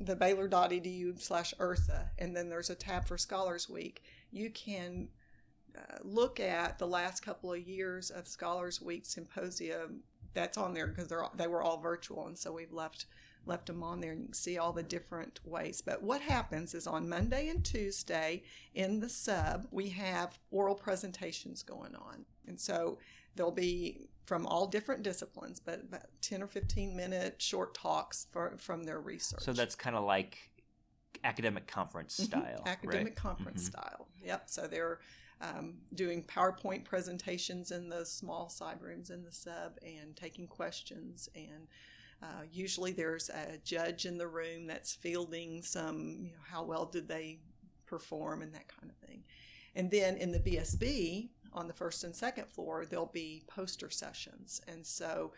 the 0.00 0.16
baylor.edu 0.16 1.20
slash 1.20 1.52
URSA, 1.58 2.08
and 2.18 2.34
then 2.34 2.48
there's 2.48 2.70
a 2.70 2.74
tab 2.74 3.06
for 3.06 3.18
Scholars 3.18 3.68
Week. 3.68 4.02
You 4.30 4.50
can 4.50 5.08
uh, 5.76 5.98
look 6.02 6.40
at 6.40 6.78
the 6.78 6.86
last 6.86 7.20
couple 7.20 7.52
of 7.52 7.60
years 7.60 8.10
of 8.10 8.26
Scholars 8.26 8.80
Week 8.80 9.04
symposium 9.04 10.02
that's 10.32 10.56
on 10.56 10.74
there 10.74 10.86
because 10.86 11.08
they're 11.08 11.24
they 11.36 11.46
were 11.46 11.62
all 11.62 11.78
virtual, 11.78 12.26
and 12.26 12.38
so 12.38 12.52
we've 12.52 12.72
left 12.72 13.06
left 13.46 13.66
them 13.66 13.82
on 13.82 14.00
there, 14.00 14.12
and 14.12 14.20
you 14.20 14.26
can 14.26 14.34
see 14.34 14.58
all 14.58 14.72
the 14.72 14.82
different 14.82 15.40
ways. 15.44 15.82
But 15.84 16.02
what 16.02 16.20
happens 16.20 16.74
is 16.74 16.86
on 16.86 17.08
Monday 17.08 17.48
and 17.48 17.64
Tuesday 17.64 18.42
in 18.74 19.00
the 19.00 19.08
sub 19.08 19.66
we 19.70 19.90
have 19.90 20.38
oral 20.50 20.74
presentations 20.74 21.62
going 21.62 21.94
on, 21.94 22.24
and 22.46 22.58
so 22.58 22.98
there'll 23.36 23.52
be 23.52 24.09
from 24.24 24.46
all 24.46 24.66
different 24.66 25.02
disciplines, 25.02 25.60
but 25.60 25.80
about 25.80 26.06
ten 26.20 26.42
or 26.42 26.46
fifteen 26.46 26.94
minute 26.96 27.40
short 27.40 27.74
talks 27.74 28.26
for, 28.30 28.54
from 28.58 28.84
their 28.84 29.00
research. 29.00 29.42
So 29.42 29.52
that's 29.52 29.74
kind 29.74 29.96
of 29.96 30.04
like 30.04 30.38
academic 31.24 31.66
conference 31.66 32.18
Mhm. 32.20 32.24
style. 32.24 32.62
Academic 32.66 33.06
right? 33.06 33.16
conference 33.16 33.64
Mhm. 33.64 33.70
style. 33.72 34.08
Yep. 34.22 34.48
So 34.50 34.66
they're 34.66 35.00
um, 35.42 35.78
doing 35.94 36.22
PowerPoint 36.24 36.84
presentations 36.84 37.70
in 37.70 37.88
those 37.88 38.12
small 38.12 38.50
side 38.50 38.82
rooms 38.82 39.08
in 39.08 39.24
the 39.24 39.32
sub 39.32 39.78
and 39.82 40.14
taking 40.14 40.46
questions. 40.46 41.30
And 41.34 41.66
uh, 42.22 42.42
usually 42.52 42.92
there's 42.92 43.30
a 43.30 43.56
judge 43.64 44.04
in 44.04 44.18
the 44.18 44.28
room 44.28 44.66
that's 44.66 44.94
fielding 44.94 45.62
some, 45.62 46.18
you 46.20 46.32
know, 46.32 46.42
how 46.46 46.62
well 46.62 46.84
did 46.84 47.08
they 47.08 47.40
perform 47.86 48.42
and 48.42 48.52
that 48.54 48.68
kind 48.68 48.92
of 48.92 48.96
thing. 49.08 49.24
And 49.74 49.90
then 49.90 50.18
in 50.18 50.30
the 50.30 50.40
BSB 50.40 51.30
on 51.52 51.66
the 51.66 51.72
first 51.74 52.04
and 52.04 52.14
second 52.14 52.48
floor, 52.48 52.84
there'll 52.84 53.06
be 53.06 53.42
poster 53.46 53.90
sessions. 53.90 54.60
And 54.68 54.86
so 54.86 55.32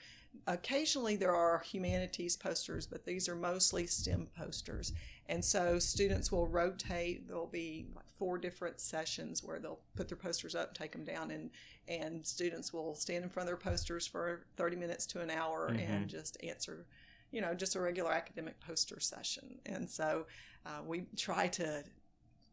occasionally 0.46 1.16
there 1.16 1.34
are 1.34 1.60
humanities 1.60 2.36
posters, 2.36 2.86
but 2.86 3.04
these 3.04 3.28
are 3.28 3.34
mostly 3.36 3.86
STEM 3.86 4.28
posters. 4.36 4.92
And 5.28 5.44
so 5.44 5.78
students 5.78 6.32
will 6.32 6.46
rotate. 6.46 7.26
There'll 7.28 7.46
be 7.46 7.86
four 8.18 8.38
different 8.38 8.80
sessions 8.80 9.42
where 9.42 9.58
they'll 9.58 9.80
put 9.96 10.08
their 10.08 10.16
posters 10.16 10.54
up, 10.54 10.74
take 10.74 10.92
them 10.92 11.04
down, 11.04 11.30
and 11.30 11.50
and 11.88 12.24
students 12.24 12.72
will 12.72 12.94
stand 12.94 13.24
in 13.24 13.30
front 13.30 13.48
of 13.48 13.50
their 13.58 13.72
posters 13.72 14.06
for 14.06 14.46
30 14.56 14.76
minutes 14.76 15.04
to 15.06 15.20
an 15.20 15.30
hour 15.30 15.68
Mhm. 15.70 15.88
and 15.88 16.08
just 16.08 16.36
answer, 16.42 16.86
you 17.32 17.40
know, 17.40 17.54
just 17.54 17.74
a 17.74 17.80
regular 17.80 18.12
academic 18.12 18.60
poster 18.60 19.00
session. 19.00 19.58
And 19.66 19.90
so 19.90 20.26
uh, 20.64 20.80
we 20.86 21.06
try 21.16 21.48
to 21.48 21.82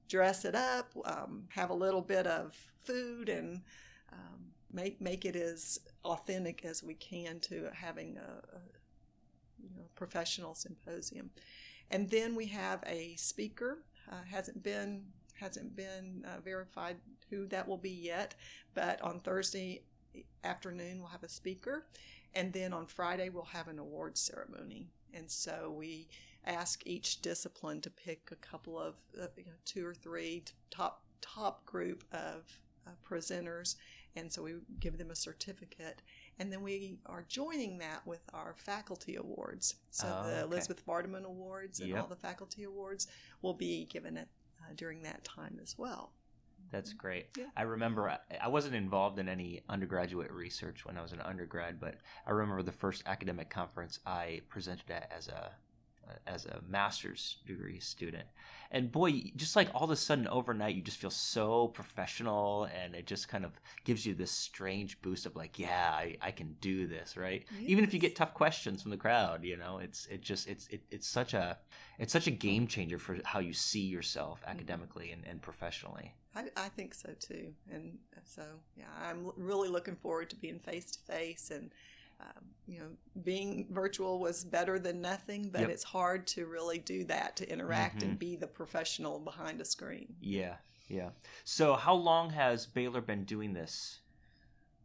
dress 0.10 0.43
it 0.43 0.56
up, 0.56 0.91
um, 1.06 1.43
have 1.50 1.69
a 1.69 1.74
little 1.74 2.02
bit 2.02 2.28
of 2.28 2.54
food, 2.84 3.30
and 3.30 3.62
um, 4.12 4.39
make 4.74 5.00
make 5.00 5.24
it 5.24 5.36
as 5.36 5.80
authentic 6.04 6.65
as 6.65 6.84
we 6.84 6.95
can 6.95 7.39
to 7.39 7.69
having 7.74 8.17
a, 8.17 8.56
a 8.56 8.60
you 9.62 9.69
know, 9.78 9.86
professional 9.95 10.54
symposium. 10.56 11.30
And 11.91 12.10
then 12.10 12.36
we 12.36 12.48
have 12.48 12.84
a 12.86 13.15
speaker. 13.15 13.78
Uh, 14.12 14.24
hasn't 14.30 14.62
been 14.63 15.06
hasn't 15.39 15.76
been 15.76 16.26
uh, 16.28 16.41
verified 16.41 16.98
who 17.30 17.48
that 17.48 17.67
will 17.67 17.78
be 17.78 17.91
yet, 17.91 18.36
but 18.74 19.02
on 19.02 19.19
Thursday 19.19 19.84
afternoon 20.43 21.00
we'll 21.00 21.08
have 21.10 21.24
a 21.24 21.30
speaker, 21.30 21.86
and 22.34 22.52
then 22.52 22.74
on 22.74 22.88
Friday 22.88 23.30
we'll 23.30 23.43
have 23.43 23.67
an 23.67 23.80
awards 23.80 24.19
ceremony. 24.19 24.88
And 25.13 25.30
so 25.30 25.74
we 25.78 26.08
ask 26.45 26.86
each 26.86 27.21
discipline 27.21 27.82
to 27.82 27.89
pick 27.89 28.30
a 28.32 28.36
couple 28.36 28.80
of 28.80 28.95
uh, 29.21 29.28
you 29.38 29.45
know, 29.45 29.52
two 29.65 29.86
or 29.86 29.93
three 29.93 30.43
top 30.71 31.04
top 31.21 31.65
group 31.65 32.04
of 32.12 32.43
uh, 32.88 32.91
presenters, 33.08 33.75
and 34.15 34.32
so 34.32 34.41
we 34.43 34.54
give 34.80 34.97
them 34.97 35.12
a 35.12 35.15
certificate. 35.15 36.02
And 36.39 36.52
then 36.52 36.62
we 36.62 36.97
are 37.06 37.25
joining 37.28 37.78
that 37.80 38.08
with 38.08 38.21
our 38.34 38.56
faculty 38.58 39.15
awards. 39.17 39.75
So 39.91 40.08
Oh, 40.08 40.23
the 40.28 40.34
okay. 40.36 40.41
Elizabeth 40.41 40.86
Vardaman 40.86 41.25
Awards 41.25 41.82
and 41.82 41.89
Yep. 41.89 42.02
all 42.02 42.08
the 42.08 42.15
faculty 42.15 42.63
awards 42.63 43.08
will 43.41 43.54
be 43.54 43.86
given 43.86 44.15
at, 44.15 44.30
uh, 44.62 44.71
during 44.75 45.02
that 45.04 45.25
time 45.25 45.60
as 45.62 45.78
well. 45.78 46.13
That's 46.71 46.93
great. 46.93 47.28
Yeah. 47.38 47.45
I 47.58 47.63
remember 47.63 48.10
I, 48.10 48.19
I 48.41 48.47
wasn't 48.47 48.75
involved 48.75 49.19
in 49.19 49.28
any 49.28 49.63
undergraduate 49.67 50.32
research 50.32 50.86
when 50.86 50.97
I 50.97 51.02
was 51.02 51.12
an 51.12 51.19
undergrad, 51.21 51.80
but 51.80 51.95
I 52.25 52.32
remember 52.32 52.63
the 52.63 52.71
first 52.71 53.04
academic 53.06 53.49
conference 53.49 53.99
I 54.06 54.41
presented 54.47 54.89
at 54.91 55.12
as 55.15 55.28
a 55.28 55.52
as 56.28 56.45
a 56.45 56.62
master's 56.67 57.38
degree 57.45 57.80
student. 57.80 58.28
And 58.72 58.91
boy, 58.91 59.32
just 59.36 59.56
like 59.56 59.69
all 59.74 59.86
of 59.86 59.89
a 59.89 59.95
sudden 59.95 60.28
overnight 60.28 60.76
you 60.76 60.82
just 60.82 60.98
feel 60.98 61.10
so 61.10 61.69
professional 61.69 62.65
and 62.65 62.93
it 62.93 63.08
just 63.08 63.28
kind 63.28 63.43
of 63.43 63.52
gives 63.84 64.06
you 64.06 64.13
this 64.13 64.32
strange 64.32 65.02
boost 65.02 65.26
of 65.26 65.36
like, 65.36 65.58
yeah, 65.58 65.91
I, 65.91 66.17
I 66.22 66.32
can 66.32 66.56
do 66.62 66.86
this, 66.86 67.17
right? 67.17 67.45
Even 67.62 67.84
if 67.84 67.93
you 67.93 68.00
get 68.00 68.15
tough 68.15 68.34
questions 68.34 68.82
from 68.82 68.91
the 68.91 68.98
crowd, 68.98 69.43
you 69.43 69.58
know, 69.58 69.80
it's 69.80 70.06
it 70.06 70.22
just 70.22 70.48
it's 70.48 70.67
it, 70.67 70.82
it's 70.91 71.08
such 71.08 71.34
a 71.34 71.58
it's 71.98 72.13
such 72.13 72.28
a 72.28 72.32
game 72.32 72.67
changer 72.67 73.00
for 73.00 73.17
how 73.26 73.39
you 73.39 73.54
see 73.54 73.86
yourself 73.86 74.41
mm-hmm. 74.41 74.52
academically 74.52 75.12
and, 75.12 75.26
and 75.26 75.41
professionally. 75.41 76.13
I, 76.36 76.43
I 76.56 76.69
think 76.69 76.93
so 76.93 77.10
too. 77.19 77.54
And 77.72 77.98
so, 78.24 78.43
yeah, 78.78 78.86
I'm 79.04 79.32
really 79.36 79.67
looking 79.69 79.95
forward 79.95 80.30
to 80.30 80.36
being 80.36 80.60
face 80.60 80.91
to 80.91 81.00
face. 81.12 81.50
And, 81.52 81.72
um, 82.19 82.45
you 82.67 82.79
know, 82.79 82.89
being 83.23 83.67
virtual 83.71 84.19
was 84.19 84.43
better 84.43 84.77
than 84.77 85.01
nothing, 85.01 85.49
but 85.49 85.62
Yep. 85.62 85.69
it's 85.69 85.84
hard 85.84 86.27
to 86.27 86.45
really 86.45 86.77
do 86.79 87.05
that, 87.05 87.36
to 87.38 87.49
interact 87.49 87.99
Mhm. 87.99 88.03
and 88.03 88.19
be 88.19 88.36
the 88.36 88.47
professional 88.47 89.19
behind 89.19 89.62
a 89.62 89.65
screen. 89.65 90.15
Yeah, 90.19 90.58
yeah. 90.88 91.12
So, 91.43 91.75
how 91.75 91.93
long 91.95 92.32
has 92.32 92.65
Baylor 92.67 93.01
been 93.01 93.23
doing 93.25 93.53
this? 93.53 94.01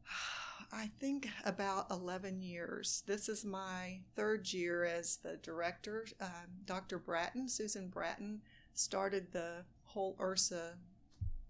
I 0.72 0.88
think 0.98 1.28
about 1.44 1.90
11 1.90 2.40
years. 2.40 3.02
This 3.06 3.28
is 3.28 3.44
my 3.44 4.00
third 4.16 4.52
year 4.52 4.84
as 4.84 5.16
the 5.18 5.36
director. 5.36 6.06
Um, 6.20 6.62
Dr. 6.64 6.98
Bratton, 6.98 7.48
Susan 7.48 7.88
Bratton, 7.88 8.42
started 8.74 9.32
the 9.32 9.64
whole 9.84 10.16
URSA 10.18 10.78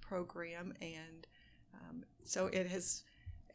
program, 0.00 0.74
and 0.82 1.26
um, 1.72 2.04
so 2.24 2.46
it 2.48 2.66
has 2.68 3.02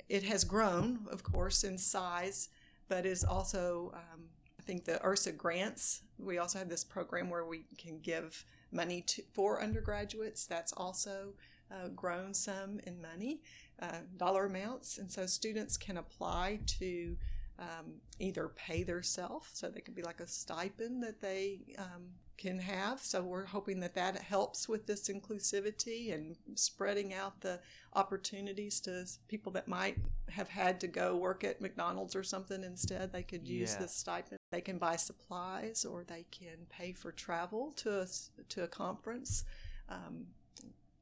it 0.09 0.23
has 0.23 0.43
grown, 0.43 1.07
of 1.11 1.23
course, 1.23 1.63
in 1.63 1.77
size, 1.77 2.49
but 2.87 3.05
is 3.05 3.23
also 3.23 3.93
um, 3.93 4.21
I 4.59 4.63
think 4.63 4.85
the 4.85 4.99
URSA 5.03 5.37
grants. 5.37 6.01
We 6.17 6.39
also 6.39 6.59
have 6.59 6.69
this 6.69 6.83
program 6.83 7.29
where 7.29 7.45
we 7.45 7.65
can 7.77 7.99
give 7.99 8.43
money 8.71 9.01
to 9.01 9.23
for 9.33 9.61
undergraduates. 9.61 10.45
That's 10.45 10.73
also 10.73 11.33
uh, 11.71 11.89
grown 11.89 12.33
some 12.33 12.79
in 12.85 13.01
money 13.01 13.41
uh, 13.81 13.99
dollar 14.17 14.45
amounts, 14.45 14.97
and 14.97 15.11
so 15.11 15.25
students 15.25 15.77
can 15.77 15.97
apply 15.97 16.59
to 16.79 17.15
um, 17.59 17.95
either 18.19 18.49
pay 18.49 18.83
theirself, 18.83 19.49
so 19.53 19.69
they 19.69 19.81
could 19.81 19.95
be 19.95 20.01
like 20.01 20.19
a 20.19 20.27
stipend 20.27 21.03
that 21.03 21.21
they 21.21 21.59
um, 21.77 22.09
can 22.39 22.58
have. 22.58 22.99
So 23.02 23.21
we're 23.21 23.45
hoping 23.45 23.82
that 23.82 23.93
that 23.95 24.17
helps 24.17 24.67
with 24.69 24.88
this 24.88 25.10
inclusivity 25.10 26.13
and 26.13 26.36
spreading 26.56 27.13
out 27.13 27.41
the 27.41 27.60
opportunities 27.93 28.80
to 28.82 29.06
people 29.28 29.52
that 29.52 29.67
might 29.67 29.97
have 30.30 30.47
had 30.49 30.80
to 30.80 30.88
go 30.88 31.15
work 31.17 31.43
at 31.43 31.60
McDonald's 31.62 32.15
or 32.15 32.23
something 32.23 32.63
instead. 32.63 33.12
They 33.12 33.23
could 33.23 33.47
use 33.47 33.73
Yeah. 33.73 33.80
this 33.82 33.93
stipend. 33.95 34.39
They 34.52 34.62
can 34.62 34.78
buy 34.80 34.95
supplies, 34.95 35.86
or 35.86 36.04
they 36.04 36.25
can 36.32 36.65
pay 36.69 36.93
for 36.93 37.12
travel 37.12 37.73
to 37.78 38.02
a 38.02 38.08
to 38.49 38.63
a 38.63 38.67
conference. 38.67 39.43
Um, 39.89 40.28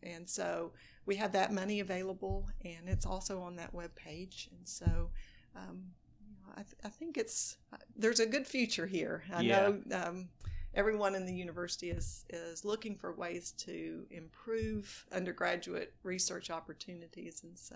and 0.04 0.28
so 0.30 0.74
we 1.06 1.16
have 1.18 1.32
that 1.34 1.54
money 1.54 1.80
available, 1.80 2.50
and 2.66 2.90
it's 2.90 3.06
also 3.06 3.42
on 3.42 3.56
that 3.58 3.74
web 3.74 3.94
page. 3.96 4.50
And 4.52 4.68
so 4.68 5.12
um, 5.56 5.94
I, 6.56 6.64
th- 6.64 6.82
I 6.84 6.90
think 6.90 7.18
it's 7.18 7.58
there's 7.96 8.20
a 8.20 8.26
good 8.26 8.48
future 8.48 8.88
here. 8.88 9.24
I 9.34 9.42
Yeah. 9.42 9.60
know 9.60 9.82
um, 10.04 10.30
everyone 10.78 11.16
in 11.16 11.26
the 11.26 11.34
university 11.34 11.90
is 11.90 12.24
is 12.30 12.64
looking 12.64 12.96
for 12.96 13.12
ways 13.14 13.52
to 13.58 14.06
improve 14.12 15.06
undergraduate 15.12 15.94
research 16.04 16.50
opportunities, 16.50 17.42
and 17.44 17.58
so 17.58 17.76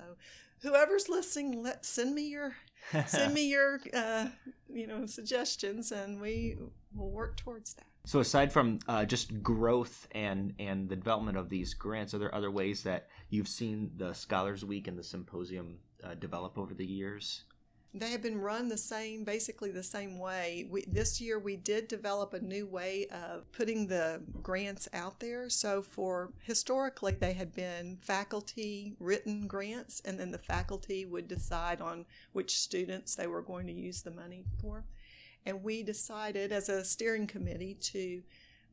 whoever's 0.62 1.10
listening, 1.10 1.62
let 1.62 1.84
send 1.86 2.14
me 2.16 2.30
your 2.30 2.56
send 3.08 3.34
me 3.34 3.50
your 3.50 3.82
uh, 3.94 4.28
you 4.70 4.88
know 4.88 5.06
suggestions, 5.06 5.92
and 5.92 6.22
we 6.22 6.58
will 6.96 7.12
work 7.12 7.36
towards 7.38 7.74
that. 7.74 7.86
so, 8.06 8.20
aside 8.20 8.54
from 8.54 8.80
uh, 8.88 9.04
just 9.04 9.42
growth 9.42 10.08
and 10.12 10.54
and 10.60 10.88
the 10.88 10.96
development 10.96 11.38
of 11.38 11.50
these 11.50 11.74
grants, 11.74 12.14
are 12.14 12.20
there 12.20 12.34
other 12.34 12.52
ways 12.52 12.84
that 12.84 13.08
you've 13.30 13.50
seen 13.50 13.92
the 13.98 14.14
Scholars 14.14 14.64
Week 14.64 14.88
and 14.88 14.98
the 14.98 15.04
symposium 15.04 15.80
uh, 16.04 16.14
develop 16.14 16.58
over 16.58 16.74
the 16.74 16.86
years? 16.86 17.44
They 17.94 18.12
have 18.12 18.22
been 18.22 18.40
run 18.40 18.70
the 18.70 18.78
same, 18.78 19.26
basically 19.26 19.70
the 19.70 19.84
same 19.84 20.18
way. 20.18 20.66
We, 20.70 20.86
this 20.88 21.20
year 21.20 21.38
we 21.38 21.58
did 21.58 21.90
develop 21.90 22.34
a 22.34 22.40
new 22.40 22.66
way 22.66 23.08
of 23.08 23.52
putting 23.52 23.88
the 23.88 24.22
grants 24.42 24.88
out 24.94 25.20
there. 25.20 25.50
So 25.50 25.82
for 25.82 26.32
historically 26.42 27.12
they 27.14 27.34
had 27.34 27.54
been 27.54 27.98
faculty 28.02 28.96
written 29.00 29.46
grants, 29.46 30.02
and 30.06 30.18
then 30.18 30.32
the 30.32 30.38
faculty 30.38 31.06
would 31.06 31.28
decide 31.28 31.82
on 31.82 32.06
which 32.32 32.60
students 32.60 33.16
they 33.16 33.28
were 33.28 33.42
going 33.42 33.68
to 33.68 33.74
use 33.74 34.02
the 34.02 34.12
money 34.12 34.46
for. 34.62 34.86
And 35.46 35.62
we 35.62 35.84
decided 35.84 36.54
as 36.54 36.70
a 36.70 36.86
steering 36.86 37.28
committee 37.28 37.74
to 37.82 38.22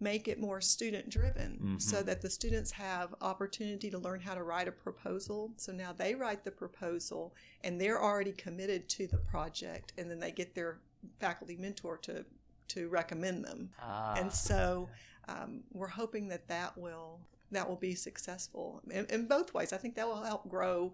make 0.00 0.28
it 0.28 0.38
more 0.38 0.60
student 0.60 1.08
driven 1.08 1.58
Mhm. 1.60 1.82
so 1.82 2.02
that 2.02 2.20
the 2.20 2.30
students 2.30 2.70
have 2.72 3.14
opportunity 3.20 3.90
to 3.90 3.98
learn 3.98 4.20
how 4.20 4.34
to 4.34 4.42
write 4.42 4.68
a 4.68 4.72
proposal 4.72 5.52
so 5.56 5.72
now 5.72 5.92
they 5.92 6.14
write 6.14 6.44
the 6.44 6.50
proposal 6.50 7.34
and 7.64 7.80
they're 7.80 8.00
already 8.02 8.32
committed 8.32 8.88
to 8.88 9.06
the 9.08 9.18
project 9.18 9.92
and 9.98 10.10
then 10.10 10.20
they 10.20 10.30
get 10.30 10.54
their 10.54 10.78
faculty 11.18 11.56
mentor 11.56 11.96
to 11.98 12.24
to 12.68 12.88
recommend 12.90 13.44
them. 13.44 13.70
Ah, 13.80 14.14
and 14.16 14.30
so 14.30 14.90
um, 15.26 15.62
we're 15.72 15.86
hoping 15.88 16.28
that 16.28 16.46
that 16.48 16.76
will 16.76 17.20
that 17.50 17.66
will 17.66 17.76
be 17.76 17.94
successful 17.94 18.82
in, 18.90 19.06
in 19.06 19.26
both 19.26 19.54
ways. 19.54 19.72
I 19.72 19.78
think 19.78 19.94
that 19.94 20.06
will 20.06 20.22
help 20.22 20.48
grow 20.50 20.92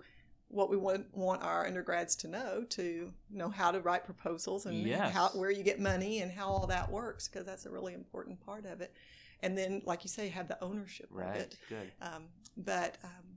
what 0.49 0.71
we 0.71 0.77
want 0.77 1.07
want 1.17 1.43
our 1.43 1.67
undergrads 1.67 2.15
to 2.15 2.29
know 2.29 2.65
to 2.71 3.13
know 3.31 3.49
how 3.49 3.71
to 3.71 3.81
write 3.81 4.05
proposals 4.05 4.67
and 4.67 4.87
Yes. 4.87 5.13
how 5.13 5.29
where 5.29 5.51
you 5.51 5.63
get 5.63 5.81
money 5.81 6.21
and 6.21 6.31
how 6.31 6.49
all 6.49 6.67
that 6.67 6.91
works 6.91 7.29
because 7.29 7.45
that's 7.45 7.67
a 7.67 7.71
really 7.71 7.95
important 7.95 8.45
part 8.45 8.67
of 8.67 8.81
it. 8.81 8.93
And 9.43 9.59
then, 9.59 9.83
like 9.85 10.05
you 10.05 10.09
say, 10.09 10.29
have 10.29 10.49
the 10.49 10.63
ownership 10.63 11.11
of 11.11 11.17
right. 11.17 11.37
it. 11.37 11.57
Good. 11.69 11.93
Um, 12.01 12.25
but 12.57 12.97
um, 13.05 13.34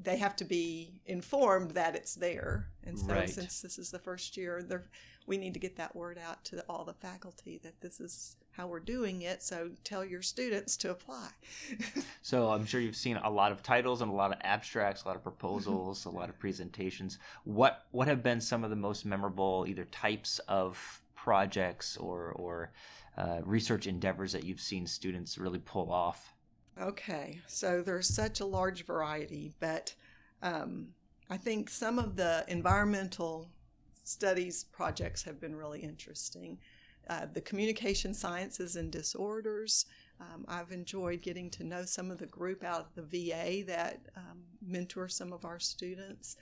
they 0.00 0.16
have 0.16 0.36
to 0.36 0.44
be 0.44 1.00
informed 1.06 1.72
that 1.72 1.94
it's 1.96 2.14
there. 2.14 2.68
And 2.84 2.98
so, 2.98 3.06
Right. 3.12 3.28
since 3.28 3.60
this 3.60 3.78
is 3.78 3.90
the 3.90 3.98
first 3.98 4.36
year, 4.36 4.62
we 5.26 5.36
need 5.36 5.54
to 5.54 5.60
get 5.60 5.76
that 5.76 5.94
word 5.94 6.18
out 6.18 6.44
to 6.46 6.64
all 6.68 6.84
the 6.84 6.94
faculty 6.94 7.58
that 7.62 7.80
this 7.80 8.00
is 8.00 8.36
how 8.52 8.66
we're 8.66 8.80
doing 8.80 9.22
it. 9.22 9.42
So 9.42 9.70
tell 9.84 10.04
your 10.04 10.22
students 10.22 10.76
to 10.78 10.90
apply. 10.90 11.30
So 12.22 12.50
I'm 12.50 12.66
sure 12.66 12.80
you've 12.80 12.96
seen 12.96 13.16
a 13.16 13.30
lot 13.30 13.52
of 13.52 13.62
titles 13.62 14.02
and 14.02 14.10
a 14.10 14.14
lot 14.14 14.32
of 14.32 14.38
abstracts, 14.42 15.04
a 15.04 15.08
lot 15.08 15.16
of 15.16 15.22
proposals, 15.22 16.04
a 16.04 16.10
lot 16.10 16.28
of 16.28 16.38
presentations. 16.38 17.18
What 17.44 17.86
what 17.90 18.06
have 18.06 18.22
been 18.22 18.40
some 18.40 18.64
of 18.64 18.70
the 18.70 18.76
most 18.76 19.06
memorable 19.06 19.64
either 19.66 19.86
types 19.86 20.38
of 20.40 21.00
projects 21.14 21.96
or 21.96 22.32
or 22.32 22.72
uh, 23.16 23.40
research 23.44 23.86
endeavors 23.86 24.32
that 24.32 24.44
you've 24.44 24.60
seen 24.60 24.86
students 24.86 25.38
really 25.38 25.58
pull 25.60 25.90
off? 25.90 26.34
Okay, 26.80 27.40
so 27.48 27.82
there's 27.82 28.12
such 28.12 28.38
a 28.40 28.46
large 28.46 28.86
variety, 28.86 29.52
but 29.58 29.94
um, 30.42 30.88
I 31.28 31.36
think 31.36 31.70
some 31.70 31.98
of 31.98 32.14
the 32.14 32.44
environmental 32.46 33.48
studies 34.04 34.64
projects 34.64 35.24
have 35.24 35.40
been 35.40 35.56
really 35.56 35.80
interesting. 35.80 36.58
Uh, 37.10 37.26
the 37.32 37.40
communication 37.40 38.14
sciences 38.14 38.76
and 38.76 38.92
disorders. 38.92 39.86
Um, 40.20 40.44
I've 40.46 40.70
enjoyed 40.70 41.20
getting 41.22 41.50
to 41.50 41.64
know 41.64 41.84
some 41.84 42.10
of 42.10 42.18
the 42.18 42.26
group 42.26 42.62
out 42.62 42.80
of 42.80 42.94
the 42.94 43.30
VA 43.30 43.64
that 43.66 44.00
um, 44.16 44.42
mentor 44.64 45.08
some 45.08 45.32
of 45.32 45.44
our 45.44 45.58
students. 45.58 46.36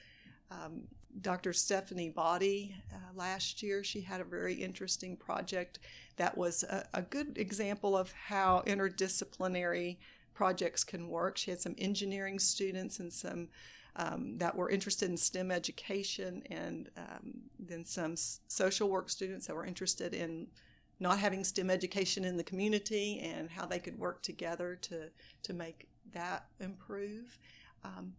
Um, 0.51 0.83
Dr. 1.23 1.53
Stephanie 1.53 2.11
Boddie 2.11 2.75
uh, 2.93 2.97
last 3.15 3.63
year, 3.63 3.83
she 3.83 4.01
had 4.03 4.21
a 4.21 4.25
very 4.25 4.55
interesting 4.55 5.17
project 5.17 5.79
that 6.17 6.37
was 6.37 6.63
a, 6.65 6.87
a 6.93 7.03
good 7.03 7.39
example 7.39 7.97
of 7.97 8.13
how 8.13 8.63
interdisciplinary 8.67 9.97
projects 10.37 10.85
can 10.85 11.09
work. 11.09 11.37
She 11.37 11.51
had 11.51 11.61
some 11.61 11.75
engineering 11.79 12.39
students 12.39 13.01
and 13.01 13.13
some 13.13 13.49
um, 13.97 14.37
that 14.37 14.55
were 14.55 14.69
interested 14.69 15.09
in 15.11 15.17
STEM 15.17 15.51
education, 15.51 16.43
and 16.51 16.91
um, 16.99 17.33
then 17.59 17.83
some 17.87 18.13
s- 18.13 18.41
social 18.47 18.91
work 18.91 19.09
students 19.09 19.47
that 19.47 19.57
were 19.57 19.65
interested 19.65 20.13
in 20.13 20.49
not 21.01 21.19
having 21.19 21.43
STEM 21.43 21.71
education 21.71 22.25
in 22.25 22.37
the 22.37 22.45
community 22.45 23.21
and 23.21 23.51
how 23.51 23.65
they 23.65 23.79
could 23.79 23.99
work 23.99 24.23
together 24.23 24.77
to 24.83 25.09
to 25.43 25.53
make 25.55 25.89
that 26.13 26.45
improve. 26.61 27.39
Um, 27.85 28.13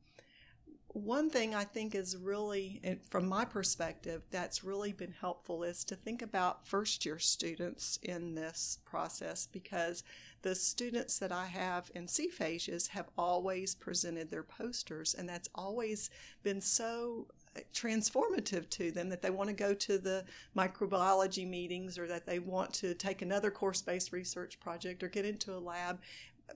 one 0.87 1.29
thing 1.29 1.53
I 1.53 1.63
think 1.63 1.93
is 1.93 2.17
really, 2.17 2.99
from 3.11 3.27
my 3.27 3.45
perspective, 3.45 4.23
that's 4.31 4.63
really 4.63 4.93
been 4.93 5.13
helpful 5.19 5.63
is 5.63 5.83
to 5.85 5.95
think 5.95 6.23
about 6.23 6.67
first 6.67 7.05
year 7.05 7.19
students 7.19 7.99
in 8.01 8.33
this 8.33 8.79
process 8.83 9.47
because 9.51 10.03
the 10.41 10.55
students 10.55 11.19
that 11.19 11.31
I 11.31 11.45
have 11.47 11.91
in 11.95 12.07
SEA-PHAGES 12.07 12.87
have 12.89 13.09
always 13.17 13.75
presented 13.75 14.29
their 14.29 14.43
posters, 14.43 15.13
and 15.13 15.27
that's 15.27 15.49
always 15.55 16.09
been 16.43 16.61
so 16.61 17.27
transformative 17.73 18.69
to 18.69 18.91
them 18.91 19.09
that 19.09 19.21
they 19.21 19.31
want 19.31 19.49
to 19.49 19.55
go 19.55 19.73
to 19.73 19.97
the 19.97 20.23
microbiology 20.55 21.47
meetings 21.47 21.97
or 21.97 22.07
that 22.07 22.25
they 22.25 22.37
want 22.37 22.71
to 22.71 22.93
take 22.93 23.21
another 23.23 23.49
course 23.49 23.81
based 23.81 24.11
research 24.13 24.59
project 24.59 25.01
or 25.01 25.07
get 25.07 25.25
into 25.25 25.53
a 25.53 25.57
lab 25.57 25.99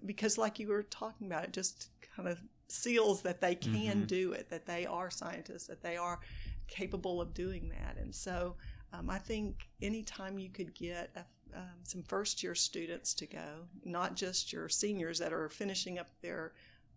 because, 0.06 0.38
like 0.38 0.60
you 0.60 0.68
were 0.68 0.84
talking 0.84 1.28
about, 1.28 1.46
it 1.46 1.54
just 1.54 1.90
kind 2.16 2.30
of 2.30 2.40
seals 2.68 3.22
that 3.24 3.42
they 3.42 3.56
can 3.56 4.04
Mhm. 4.04 4.08
do 4.08 4.32
it, 4.34 4.48
that 4.50 4.66
they 4.66 4.86
are 4.86 5.10
scientists, 5.10 5.68
that 5.68 5.82
they 5.82 5.98
are 5.98 6.20
capable 6.68 7.20
of 7.20 7.34
doing 7.34 7.68
that. 7.70 7.98
And 7.98 8.14
so 8.14 8.56
um, 8.94 9.10
I 9.10 9.20
think 9.20 9.70
anytime 9.82 10.38
you 10.38 10.50
could 10.50 10.74
get 10.74 11.12
a, 11.16 11.26
um, 11.56 11.84
some 11.84 12.04
first 12.04 12.44
year 12.44 12.56
students 12.56 13.14
to 13.16 13.26
go, 13.26 13.68
not 13.84 14.16
just 14.16 14.54
your 14.54 14.70
seniors 14.70 15.20
that 15.20 15.34
are 15.34 15.50
finishing 15.50 16.00
up 16.00 16.08
their 16.22 16.54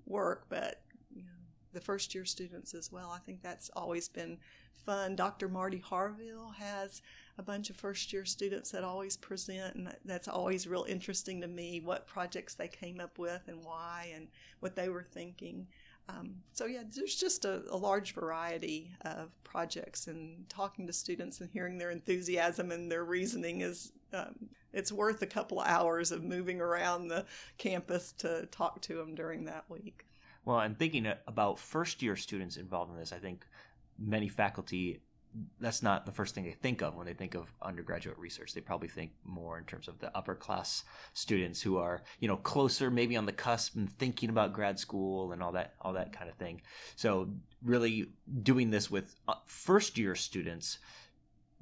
work, 0.07 0.47
but 0.49 0.83
you 1.15 1.23
know, 1.23 1.29
the 1.73 1.81
first 1.81 2.15
year 2.15 2.25
students 2.25 2.75
as 2.75 2.91
well, 2.93 3.11
I 3.11 3.19
think 3.19 3.43
that's 3.43 3.71
always 3.77 4.09
been 4.09 4.39
fun. 4.85 5.17
Dr. 5.17 5.49
Marty 5.49 5.79
Harville 5.79 6.55
has 6.59 7.03
a 7.39 7.43
bunch 7.43 7.71
of 7.71 7.77
first 7.77 8.13
year 8.13 8.25
students 8.25 8.71
that 8.71 8.85
always 8.85 9.17
present, 9.17 9.75
and 9.75 9.95
that's 10.05 10.29
always 10.29 10.67
real 10.67 10.85
interesting 10.89 11.41
to 11.41 11.49
me 11.49 11.81
what 11.81 12.07
projects 12.07 12.55
they 12.55 12.69
came 12.69 13.01
up 13.01 13.19
with 13.19 13.43
and 13.49 13.65
why 13.65 14.13
and 14.15 14.29
what 14.61 14.77
they 14.77 14.89
were 14.89 15.03
thinking. 15.03 15.67
Um, 16.09 16.37
so, 16.53 16.67
yeah, 16.67 16.83
there's 16.95 17.15
just 17.17 17.45
a, 17.45 17.63
a 17.71 17.77
large 17.77 18.15
variety 18.15 18.93
of 19.03 19.31
projects, 19.43 20.07
and 20.07 20.49
talking 20.49 20.87
to 20.87 20.93
students 20.93 21.41
and 21.41 21.51
hearing 21.51 21.79
their 21.79 21.91
enthusiasm 21.91 22.71
and 22.71 22.91
their 22.91 23.05
reasoning 23.05 23.63
is. 23.63 23.93
Um, 24.15 24.49
it's 24.73 24.93
worth 24.93 25.23
a 25.23 25.27
couple 25.27 25.61
of 25.61 25.67
hours 25.67 26.11
of 26.11 26.25
moving 26.25 26.61
around 26.61 27.09
the 27.09 27.27
campus 27.59 28.13
to 28.19 28.47
talk 28.47 28.81
to 28.83 28.95
them 28.97 29.15
during 29.15 29.45
that 29.45 29.65
week. 29.69 30.07
Well, 30.45 30.61
and 30.61 30.79
thinking 30.79 31.11
about 31.27 31.59
first 31.59 32.03
year 32.03 32.17
students 32.17 32.57
involved 32.57 32.93
in 32.93 32.99
this, 32.99 33.13
I 33.13 33.19
think 33.19 33.47
many 33.99 34.29
faculty 34.29 35.01
that's 35.61 35.83
not 35.83 36.07
the 36.07 36.13
first 36.13 36.35
thing 36.35 36.45
they 36.45 36.53
think 36.53 36.83
of 36.83 36.95
when 36.95 37.07
they 37.07 37.13
think 37.13 37.35
of 37.35 37.53
undergraduate 37.61 38.19
research. 38.19 38.55
They 38.55 38.61
probably 38.61 38.89
think 38.89 39.13
more 39.25 39.59
in 39.59 39.65
terms 39.65 39.89
of 39.89 39.99
the 39.99 40.17
upper 40.17 40.35
class 40.35 40.85
students 41.13 41.61
who 41.61 41.77
are, 41.77 42.03
you 42.21 42.29
know, 42.29 42.37
closer 42.37 42.91
maybe 42.91 43.17
on 43.17 43.27
the 43.27 43.33
cusp 43.33 43.75
and 43.75 43.93
thinking 43.99 44.31
about 44.31 44.53
grad 44.53 44.79
school 44.79 45.33
and 45.33 45.43
all 45.43 45.53
that 45.53 45.75
all 45.81 45.93
that 45.95 46.13
kind 46.13 46.31
of 46.31 46.37
thing. 46.37 46.63
So, 46.97 47.31
really 47.65 48.07
doing 48.43 48.71
this 48.71 48.91
with 48.91 49.17
uh, 49.27 49.35
first 49.47 49.99
year 49.99 50.15
students 50.15 50.79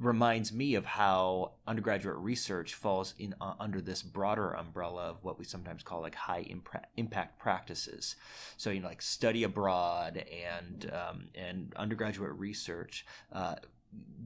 reminds 0.04 0.52
me 0.52 0.74
of 0.74 0.84
how 0.84 1.52
undergraduate 1.66 2.16
research 2.18 2.74
falls 2.74 3.14
in 3.18 3.34
uh, 3.40 3.54
under 3.60 3.80
this 3.80 4.02
broader 4.02 4.52
umbrella 4.52 5.04
of 5.04 5.22
what 5.22 5.38
we 5.38 5.44
sometimes 5.44 5.82
call 5.82 6.00
like 6.00 6.14
high 6.14 6.44
impra- 6.44 6.84
impact 6.96 7.38
practices. 7.38 8.16
So 8.56 8.70
you 8.70 8.80
know, 8.80 8.88
like 8.88 9.02
study 9.02 9.44
abroad 9.44 10.24
and 10.50 10.90
um, 10.92 11.28
and 11.34 11.72
undergraduate 11.76 12.32
research, 12.32 13.06
uh, 13.32 13.56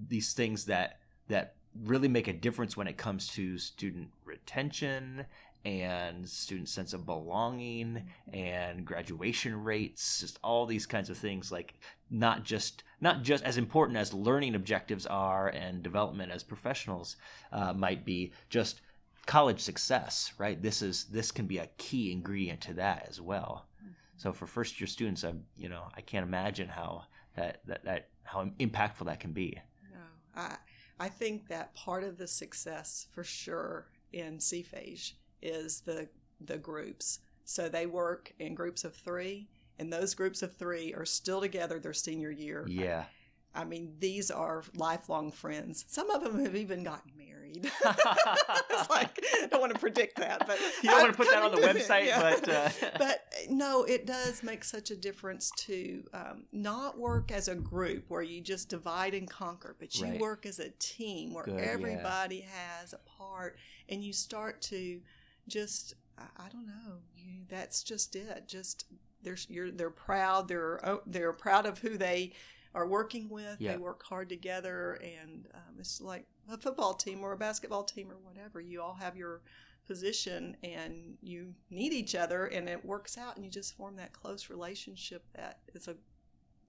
these 0.09 0.33
things 0.33 0.65
that 0.67 1.01
that 1.29 1.57
really 1.85 2.09
make 2.09 2.29
a 2.29 2.33
difference 2.33 2.77
when 2.77 2.87
it 2.87 2.97
comes 2.97 3.29
to 3.29 3.59
student 3.59 4.09
retention 4.25 5.27
and 5.66 6.29
student 6.29 6.68
sense 6.68 6.92
of 6.92 7.05
belonging 7.05 8.00
and 8.33 8.85
graduation 8.85 9.64
rates 9.64 10.20
just 10.20 10.38
all 10.44 10.64
these 10.64 10.87
kinds 10.87 11.11
of 11.11 11.18
things 11.18 11.50
like 11.50 11.74
not 12.09 12.44
just 12.44 12.85
not 13.00 13.22
just 13.22 13.42
as 13.42 13.59
important 13.59 13.98
as 13.98 14.14
learning 14.14 14.55
objectives 14.55 15.07
are 15.07 15.48
and 15.48 15.83
development 15.83 16.31
as 16.31 16.44
professionals 16.44 17.16
uh, 17.50 17.72
might 17.72 18.05
be 18.05 18.33
just 18.48 18.83
college 19.26 19.59
success 19.59 20.33
right? 20.38 20.62
This 20.62 20.83
is 20.83 21.07
this 21.07 21.33
can 21.33 21.46
be 21.46 21.59
a 21.59 21.68
key 21.79 22.12
ingredient 22.12 22.61
to 22.61 22.74
that 22.74 23.07
as 23.09 23.20
well. 23.20 23.66
So 24.18 24.33
for 24.33 24.46
first 24.46 24.81
year 24.81 24.87
students 24.87 25.24
i 25.24 25.33
you 25.57 25.68
know 25.68 25.83
i 25.96 26.00
can't 26.00 26.24
imagine 26.24 26.68
how 26.68 27.07
that 27.35 27.61
that, 27.66 27.85
that 27.85 28.09
how 28.22 28.44
impactful 28.61 29.07
that 29.07 29.18
can 29.18 29.33
be. 29.33 29.61
No, 29.92 30.00
I 30.37 30.57
I 31.00 31.09
think 31.09 31.48
that 31.48 31.74
part 31.74 32.05
of 32.05 32.18
the 32.18 32.29
success 32.29 33.09
for 33.12 33.24
sure 33.24 33.88
in 34.12 34.38
SEA-PHAGES 34.38 35.14
is 35.42 35.81
the 35.81 36.09
the 36.40 36.59
groups. 36.59 37.20
So 37.44 37.68
they 37.68 37.87
work 37.87 38.33
in 38.38 38.55
groups 38.55 38.85
of 38.85 38.94
three, 38.94 39.49
and 39.79 39.92
those 39.92 40.14
groups 40.14 40.42
of 40.42 40.57
three 40.57 40.92
are 40.94 41.05
still 41.05 41.40
together 41.40 41.79
their 41.79 41.92
senior 41.92 42.31
year. 42.31 42.64
yeah 42.68 43.05
I 43.57 43.64
mean, 43.64 43.94
these 43.99 44.31
are 44.31 44.62
lifelong 44.75 45.33
friends. 45.33 45.87
Some 45.88 46.11
of 46.11 46.22
them 46.22 46.44
have 46.44 46.55
even 46.55 46.85
gotten 46.85 47.11
married. 47.16 47.64
it's 47.85 48.90
like 48.90 49.18
I 49.42 49.46
don't 49.51 49.61
want 49.62 49.72
to 49.72 49.79
predict 49.81 50.16
that, 50.16 50.46
but 50.46 50.59
you 50.83 50.90
don't 50.90 51.01
want 51.01 51.12
to 51.12 51.16
put 51.16 51.31
that 51.31 51.42
on 51.42 51.53
the 51.53 51.57
coming 51.62 51.75
to 51.77 51.81
it, 51.81 51.87
website 51.88 52.07
yeah. 52.07 52.20
but 52.20 52.49
uh, 52.49 52.68
but 52.99 53.20
no, 53.49 53.85
it 53.85 54.07
does 54.07 54.42
make 54.42 54.62
such 54.62 54.90
a 54.90 54.96
difference 54.96 55.51
to 55.57 56.05
um, 56.12 56.44
not 56.53 56.99
work 56.99 57.33
as 57.33 57.49
a 57.49 57.55
group 57.55 58.05
where 58.09 58.20
you 58.22 58.42
just 58.42 58.68
divide 58.68 59.14
and 59.14 59.31
conquer, 59.31 59.75
but 59.79 59.94
you 59.99 60.05
Right. 60.05 60.20
work 60.20 60.44
as 60.44 60.59
a 60.59 60.68
team 60.79 61.33
where 61.33 61.44
Good, 61.44 61.59
yeah. 61.59 61.64
everybody 61.64 62.40
has 62.42 62.92
a 62.92 62.99
part, 63.18 63.57
and 63.88 64.05
you 64.05 64.12
start 64.12 64.61
to 64.62 65.01
just 65.49 65.95
I, 66.19 66.49
don't 66.51 66.67
know, 66.67 66.97
you 67.15 67.43
that's 67.49 67.83
just 67.83 68.17
it. 68.17 68.45
Just 68.47 68.87
they're 69.23 69.37
you're 69.49 69.71
they're 69.71 69.91
proud. 69.91 70.49
They're 70.49 70.87
oh, 70.87 71.03
they're 71.07 71.33
proud 71.33 71.67
of 71.67 71.79
who 71.79 71.99
they 71.99 72.33
are 72.75 72.87
working 72.87 73.29
with. 73.29 73.57
Yeah. 73.61 73.73
They 73.73 73.79
work 73.79 74.03
hard 74.03 74.29
together, 74.29 74.99
and 75.03 75.47
um, 75.55 75.77
it's 75.79 76.01
like 76.01 76.27
a 76.51 76.57
football 76.57 76.95
team 76.95 77.23
or 77.23 77.33
a 77.33 77.37
basketball 77.37 77.85
team 77.85 78.11
or 78.11 78.17
whatever. 78.23 78.61
You 78.61 78.83
all 78.83 78.95
have 78.95 79.17
your 79.17 79.43
position 79.87 80.57
and 80.65 81.17
you 81.23 81.55
need 81.71 81.93
each 81.93 82.17
other 82.17 82.47
and 82.47 82.69
it 82.69 82.85
works 82.85 83.17
out 83.17 83.37
and 83.37 83.45
you 83.45 83.51
just 83.53 83.77
form 83.77 83.95
that 83.95 84.13
close 84.13 84.51
relationship 84.51 85.23
that 85.33 85.61
is 85.75 85.87
a 85.87 85.95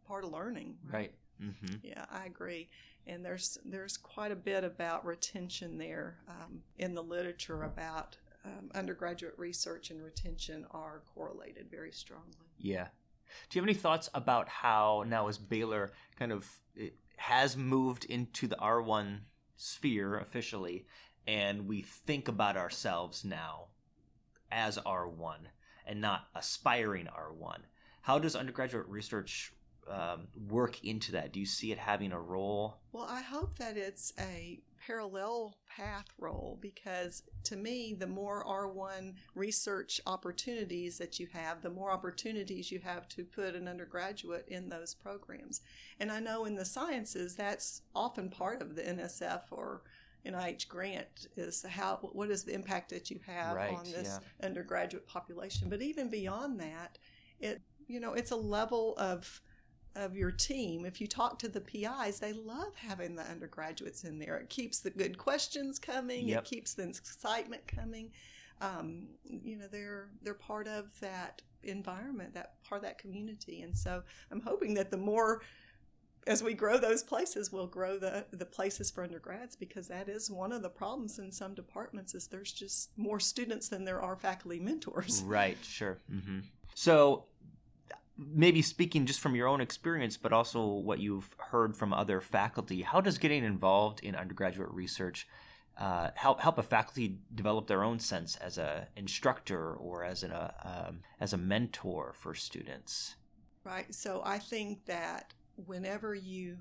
part 0.08 0.24
of 0.24 0.32
learning 0.32 0.76
right 0.92 1.12
Mm-hmm. 1.42 1.76
Yeah, 1.84 2.06
I 2.10 2.26
agree. 2.26 2.70
And 3.06 3.24
there's 3.24 3.58
there's 3.66 3.98
quite 3.98 4.32
a 4.32 4.36
bit 4.36 4.64
about 4.64 5.06
retention 5.06 5.78
there 5.78 6.18
um, 6.28 6.62
in 6.78 6.94
the 6.94 7.04
literature 7.04 7.64
about 7.64 8.18
um, 8.46 8.72
undergraduate 8.74 9.34
research 9.38 9.90
and 9.90 10.04
retention 10.04 10.66
are 10.72 11.02
correlated 11.14 11.70
very 11.70 11.92
strongly. 11.92 12.48
Yeah. 12.60 12.88
Do 13.50 13.58
you 13.58 13.62
have 13.62 13.70
any 13.70 13.78
thoughts 13.78 14.10
about 14.14 14.48
how 14.48 15.04
now 15.08 15.28
as 15.28 15.38
Baylor 15.38 15.92
kind 16.18 16.32
of 16.32 16.50
has 17.18 17.58
moved 17.58 18.06
into 18.06 18.48
the 18.48 18.56
R1 18.56 19.20
sphere 19.56 20.18
officially 20.18 20.86
and 21.28 21.68
we 21.68 21.82
think 21.82 22.28
about 22.28 22.56
ourselves 22.56 23.26
now 23.26 23.66
as 24.52 24.78
R1 24.78 25.38
and 25.86 26.00
not 26.00 26.28
aspiring 26.36 27.08
R1? 27.08 27.60
How 28.02 28.20
does 28.20 28.36
undergraduate 28.36 28.88
research 28.88 29.52
um, 29.90 30.28
work 30.50 30.84
into 30.84 31.12
that? 31.14 31.34
Do 31.34 31.40
you 31.40 31.46
see 31.46 31.72
it 31.72 31.78
having 31.78 32.12
a 32.12 32.20
role? 32.20 32.78
Well, 32.92 33.08
I 33.10 33.22
hope 33.22 33.58
that 33.60 33.76
it's 33.78 34.14
a 34.20 34.62
parallel 34.88 35.58
path 35.76 36.08
role 36.18 36.58
because 36.62 37.22
to 37.44 37.58
me, 37.58 37.94
the 37.94 38.08
more 38.08 38.46
R1 38.46 39.14
research 39.36 40.00
opportunities 40.08 40.98
that 40.98 41.20
you 41.20 41.28
have, 41.34 41.62
the 41.62 41.70
more 41.70 41.92
opportunities 41.92 42.72
you 42.72 42.80
have 42.80 43.08
to 43.10 43.26
put 43.26 43.54
an 43.54 43.68
undergraduate 43.68 44.48
in 44.48 44.70
those 44.70 44.94
programs. 44.94 45.62
And 46.00 46.10
I 46.10 46.22
know 46.22 46.46
in 46.46 46.56
the 46.56 46.66
sciences, 46.66 47.36
that's 47.36 47.82
often 47.94 48.30
part 48.30 48.62
of 48.62 48.76
the 48.76 48.82
NSF 48.82 49.42
or 49.52 49.82
NIH 50.26 50.68
grant 50.68 51.28
is 51.36 51.64
how 51.68 52.00
what 52.14 52.30
is 52.30 52.44
the 52.44 52.54
impact 52.54 52.90
that 52.90 53.10
you 53.12 53.20
have 53.26 53.56
right, 53.56 53.74
on 53.74 53.84
this 53.86 54.20
yeah. 54.22 54.46
undergraduate 54.46 55.08
population. 55.08 55.70
But 55.70 55.82
even 55.82 56.10
beyond 56.10 56.60
that, 56.60 56.98
it 57.40 57.62
you 57.88 58.00
know 58.00 58.14
it's 58.14 58.32
a 58.32 58.36
level 58.36 58.96
of 58.98 59.42
of 59.98 60.16
your 60.16 60.32
team, 60.32 60.86
if 60.86 61.02
you 61.02 61.08
talk 61.08 61.40
to 61.40 61.50
the 61.50 61.60
PIs, 61.60 62.20
they 62.20 62.34
love 62.34 62.76
having 62.76 63.16
the 63.16 63.24
undergraduates 63.24 64.04
in 64.04 64.20
there. 64.20 64.38
It 64.38 64.50
keeps 64.50 64.80
the 64.80 64.92
good 64.92 65.18
questions 65.18 65.80
coming. 65.80 66.28
Yep. 66.28 66.40
It 66.40 66.46
keeps 66.46 66.74
the 66.76 66.88
excitement 66.88 67.68
coming. 67.68 68.12
Um, 68.62 69.08
you 69.26 69.58
know, 69.58 69.68
they're 69.68 70.10
they're 70.22 70.34
part 70.34 70.68
of 70.68 71.00
that 71.00 71.42
environment, 71.64 72.34
that 72.36 72.54
part 72.64 72.80
of 72.80 72.88
that 72.88 72.98
community, 72.98 73.62
and 73.62 73.78
so 73.78 74.04
I'm 74.32 74.42
hoping 74.42 74.74
that 74.76 74.92
the 74.92 74.98
more 74.98 75.42
as 76.28 76.44
we 76.44 76.54
grow 76.54 76.78
those 76.78 77.04
places, 77.04 77.52
we'll 77.52 77.68
grow 77.68 77.98
the 77.98 78.26
the 78.32 78.46
places 78.46 78.92
for 78.92 79.04
undergrads 79.04 79.56
because 79.56 79.88
that 79.88 80.10
is 80.10 80.30
one 80.30 80.52
of 80.52 80.62
the 80.62 80.70
problems 80.70 81.20
in 81.20 81.32
some 81.32 81.54
departments 81.54 82.14
is 82.14 82.28
there's 82.28 82.52
just 82.52 82.90
more 82.98 83.20
students 83.20 83.70
than 83.70 83.86
there 83.86 84.02
are 84.02 84.16
faculty 84.16 84.60
mentors. 84.60 85.24
Right. 85.24 85.58
Sure. 85.64 85.98
Mm-hmm. 86.12 86.40
So 86.76 87.26
maybe 88.18 88.62
speaking 88.62 89.06
just 89.06 89.20
from 89.20 89.36
your 89.36 89.48
own 89.48 89.62
experience, 89.62 90.18
but 90.18 90.34
also 90.34 90.66
what 90.66 91.00
you've 91.00 91.36
heard 91.38 91.76
from 91.76 91.94
other 91.94 92.20
faculty, 92.20 92.82
how 92.82 93.02
does 93.02 93.18
getting 93.18 93.44
involved 93.44 94.00
in 94.02 94.16
undergraduate 94.16 94.72
research 94.72 95.28
uh, 95.78 96.10
help 96.16 96.40
help 96.40 96.58
a 96.58 96.64
faculty 96.64 97.20
develop 97.36 97.68
their 97.68 97.84
own 97.84 98.00
sense 98.00 98.36
as 98.38 98.58
a 98.58 98.88
instructor 98.96 99.74
or 99.76 100.04
as 100.04 100.24
an 100.24 100.32
uh, 100.32 100.52
um, 100.64 101.02
as 101.20 101.34
a 101.34 101.38
mentor 101.38 102.14
for 102.18 102.34
students? 102.34 103.16
Right. 103.64 103.94
So 103.94 104.22
I 104.26 104.40
think 104.40 104.86
that 104.86 105.34
whenever 105.66 106.16
you 106.16 106.58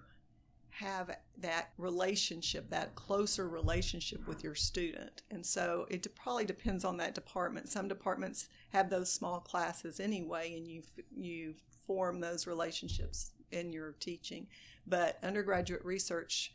have 0.79 1.11
that 1.39 1.71
relationship, 1.79 2.69
that 2.69 2.95
closer 2.95 3.49
relationship 3.49 4.27
with 4.29 4.45
your 4.45 4.55
student. 4.55 5.23
And 5.31 5.45
so 5.45 5.87
it 5.89 6.07
probably 6.15 6.45
depends 6.45 6.85
on 6.85 6.99
that 6.99 7.15
department. 7.15 7.71
Some 7.71 7.89
departments 7.89 8.49
have 8.73 8.91
those 8.91 9.11
small 9.11 9.41
classes 9.41 10.01
anyway, 10.01 10.55
and 10.55 10.67
you 10.69 10.83
you 11.17 11.55
form 11.87 12.21
those 12.21 12.47
relationships 12.47 13.31
in 13.53 13.73
your 13.73 13.93
teaching. 14.01 14.47
But 14.87 15.19
undergraduate 15.23 15.85
research 15.85 16.55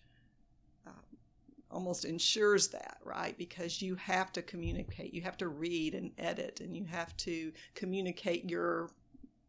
um, 0.85 1.17
almost 1.71 2.05
ensures 2.05 2.67
that, 2.67 2.97
right? 3.03 3.35
Because 3.35 3.81
you 3.81 3.95
have 3.95 4.31
to 4.33 4.43
communicate, 4.43 5.15
you 5.15 5.23
have 5.23 5.37
to 5.37 5.47
read 5.47 5.95
and 5.95 6.11
edit, 6.19 6.59
and 6.59 6.77
you 6.77 6.85
have 6.85 7.17
to 7.17 7.51
communicate 7.73 8.47
your 8.47 8.91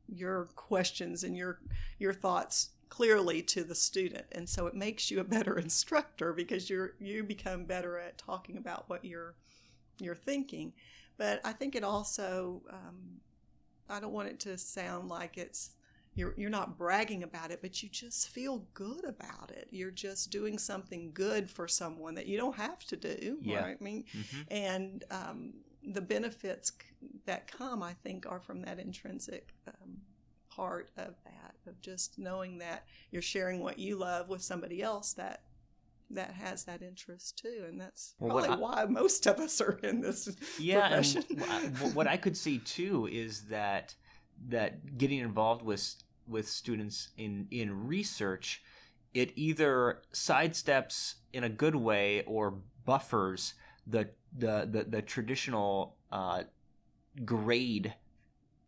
your 0.09 0.47
questions 0.57 1.25
and 1.25 1.37
your 1.37 1.61
your 1.99 2.15
thoughts 2.15 2.71
clearly 2.97 3.41
to 3.41 3.65
the 3.65 3.75
student 3.75 4.27
and 4.33 4.47
so 4.47 4.67
it 4.67 4.75
makes 4.75 5.11
you 5.11 5.19
a 5.19 5.25
better 5.25 5.59
instructor 5.67 6.35
because 6.35 6.69
you're 6.69 6.93
you 7.01 7.25
become 7.25 7.65
better 7.65 7.99
at 7.99 8.19
talking 8.19 8.59
about 8.59 8.87
what 8.91 9.03
you're 9.03 9.35
you're 9.99 10.15
thinking 10.31 10.75
but 11.17 11.41
i 11.43 11.53
think 11.53 11.75
it 11.75 11.83
also 11.85 12.61
um, 12.71 12.99
i 13.89 13.99
don't 13.99 14.13
want 14.13 14.29
it 14.29 14.39
to 14.39 14.59
sound 14.59 15.09
like 15.09 15.39
it's 15.39 15.71
you're 16.15 16.35
you're 16.37 16.51
not 16.51 16.77
bragging 16.77 17.23
about 17.23 17.51
it 17.51 17.61
but 17.63 17.83
you 17.83 17.89
just 17.89 18.29
feel 18.29 18.67
good 18.75 19.05
about 19.07 19.51
it 19.51 19.69
you're 19.71 19.91
just 20.09 20.31
doing 20.31 20.59
something 20.59 21.11
good 21.15 21.49
for 21.51 21.67
someone 21.67 22.15
that 22.15 22.27
you 22.27 22.37
don't 22.37 22.57
have 22.57 22.85
to 22.85 22.97
do 22.97 23.39
Yeah. 23.41 23.63
right? 23.65 23.77
i 23.81 23.83
mean 23.83 24.05
Mm-hmm. 24.15 24.43
and 24.55 25.05
um, 25.11 25.55
the 25.97 26.03
benefits 26.03 26.73
that 27.25 27.51
come 27.51 27.83
i 27.83 27.95
think 28.05 28.27
are 28.27 28.41
from 28.41 28.61
that 28.67 28.79
intrinsic 28.79 29.55
um, 29.67 29.97
part 30.57 30.91
of 30.97 31.15
that 31.25 31.55
of 31.67 31.81
just 31.81 32.19
knowing 32.19 32.59
that 32.59 32.85
you're 33.11 33.23
sharing 33.23 33.61
what 33.61 33.79
you 33.79 33.97
love 33.97 34.29
with 34.29 34.43
somebody 34.43 34.83
else 34.83 35.13
that 35.15 35.43
that 36.11 36.33
has 36.33 36.65
that 36.65 36.83
interest 36.83 37.39
too. 37.39 37.65
And 37.69 37.81
that's 37.81 38.15
Well, 38.19 38.33
probably 38.37 38.57
why 38.63 38.85
most 38.85 39.27
of 39.27 39.39
us 39.41 39.61
are 39.61 39.79
in 39.83 40.01
this 40.01 40.29
yeah 40.57 40.89
profession. 40.89 41.25
w- 41.75 41.95
what 41.95 42.07
i 42.07 42.17
could 42.17 42.37
see 42.37 42.59
too 42.59 43.09
is 43.11 43.43
that 43.49 43.95
that 44.49 44.99
getting 44.99 45.19
involved 45.21 45.63
with 45.63 45.95
with 46.27 46.49
students 46.49 47.09
in 47.17 47.47
in 47.51 47.87
research 47.87 48.63
it 49.15 49.33
either 49.37 50.03
sidesteps 50.13 51.15
in 51.33 51.45
a 51.45 51.49
good 51.49 51.75
way 51.77 52.23
or 52.27 52.59
buffers 52.85 53.55
the 53.87 54.09
the 54.39 54.69
the, 54.71 54.85
the 54.85 55.03
traditional 55.03 55.97
uh, 56.11 56.43
grade 57.25 57.95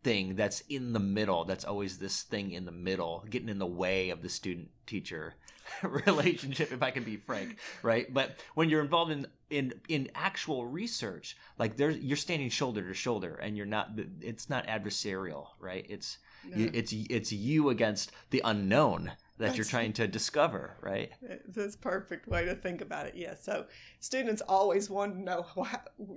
thing 0.05 0.35
that's 0.35 0.61
in 0.69 0.93
the 0.93 0.99
middle 0.99 1.45
that's 1.45 1.65
always 1.65 1.97
this 1.97 2.21
thing 2.21 2.51
in 2.51 2.63
the 2.65 2.71
middle 2.71 3.25
getting 3.29 3.49
in 3.49 3.59
the 3.59 3.65
way 3.65 4.11
of 4.11 4.21
the 4.21 4.29
student 4.29 4.69
teacher 4.85 5.33
relationship 6.05 6.71
if 6.71 6.83
i 6.83 6.91
can 6.91 7.03
be 7.03 7.17
frank 7.17 7.57
right? 7.81 8.13
But 8.13 8.39
when 8.55 8.69
you're 8.69 8.81
involved 8.81 9.11
in 9.11 9.27
in 9.49 9.73
in 9.87 10.09
actual 10.15 10.65
research 10.65 11.37
like 11.57 11.77
there's 11.77 11.97
you're 11.97 12.17
standing 12.17 12.49
shoulder 12.49 12.81
to 12.87 12.93
shoulder 12.93 13.35
and 13.35 13.55
you're 13.55 13.65
not 13.65 13.91
it's 14.21 14.49
not 14.49 14.67
adversarial 14.67 15.47
right? 15.59 15.85
It's 15.89 16.17
you, 16.55 16.69
it's 16.73 16.93
it's 16.93 17.31
you 17.31 17.69
against 17.69 18.11
the 18.29 18.41
unknown 18.43 19.11
that 19.37 19.55
you're 19.57 19.65
trying 19.65 19.91
to 19.93 20.07
discover 20.07 20.77
right 20.81 21.11
uh, 21.29 21.35
That's 21.47 21.75
a 21.75 21.77
perfect 21.77 22.27
way 22.27 22.45
to 22.45 22.55
think 22.55 22.81
about 22.81 23.07
it. 23.07 23.15
Yes. 23.15 23.43
So 23.43 23.65
students 23.99 24.41
always 24.47 24.89
want 24.89 25.15
to 25.15 25.21
know, 25.21 25.45
wha- 25.55 25.67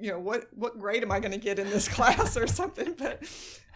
you 0.00 0.10
know, 0.12 0.20
what 0.20 0.46
what 0.54 0.78
grade 0.78 1.02
am 1.02 1.10
I 1.10 1.18
going 1.20 1.32
to 1.32 1.38
get 1.38 1.58
in 1.58 1.68
this 1.70 1.88
class 1.96 2.36
or 2.36 2.46
something. 2.46 2.94
But 2.96 3.22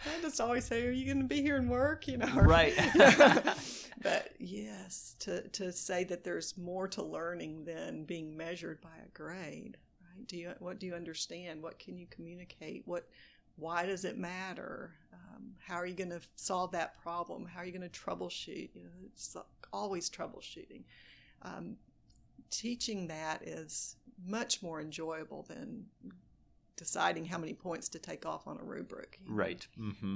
I 0.05 0.21
just 0.21 0.39
always 0.39 0.65
say, 0.65 0.87
are 0.87 0.91
you 0.91 1.05
going 1.05 1.19
to 1.19 1.27
be 1.35 1.41
here 1.41 1.57
and 1.57 1.69
work? 1.69 2.07
You 2.07 2.17
know, 2.17 2.31
or- 2.35 2.43
Right. 2.43 2.73
but 4.01 4.31
yes, 4.39 5.15
to 5.19 5.47
to 5.49 5.71
say 5.71 6.03
that 6.05 6.23
there's 6.23 6.57
more 6.57 6.87
to 6.89 7.03
learning 7.03 7.65
than 7.65 8.05
being 8.05 8.35
measured 8.37 8.81
by 8.81 8.95
a 9.05 9.09
grade. 9.13 9.77
Right? 10.01 10.27
Do 10.27 10.37
you 10.37 10.53
what 10.59 10.79
do 10.79 10.85
you 10.85 10.95
understand? 10.95 11.61
What 11.61 11.79
can 11.79 11.97
you 11.97 12.07
communicate? 12.09 12.83
What 12.85 13.07
why 13.55 13.85
does 13.85 14.05
it 14.05 14.17
matter? 14.17 14.93
Um, 15.13 15.51
how 15.59 15.75
are 15.75 15.85
you 15.85 15.95
going 15.95 16.09
to 16.09 16.21
solve 16.35 16.71
that 16.71 17.01
problem? 17.01 17.45
How 17.45 17.61
are 17.61 17.65
you 17.65 17.71
going 17.71 17.89
to 17.89 17.99
troubleshoot? 17.99 18.69
You 18.73 18.83
know, 18.83 18.89
it's 19.05 19.35
always 19.71 20.09
troubleshooting. 20.09 20.83
Um, 21.41 21.77
teaching 22.49 23.07
that 23.07 23.41
is 23.43 23.95
much 24.25 24.61
more 24.61 24.79
enjoyable 24.79 25.43
than 25.43 25.85
deciding 26.75 27.25
how 27.25 27.37
many 27.37 27.53
points 27.53 27.89
to 27.89 27.99
take 27.99 28.25
off 28.25 28.47
on 28.47 28.59
a 28.59 28.63
rubric. 28.63 29.19
you 29.23 29.29
know. 29.29 29.35
Right. 29.35 29.67
hmm 29.77 30.15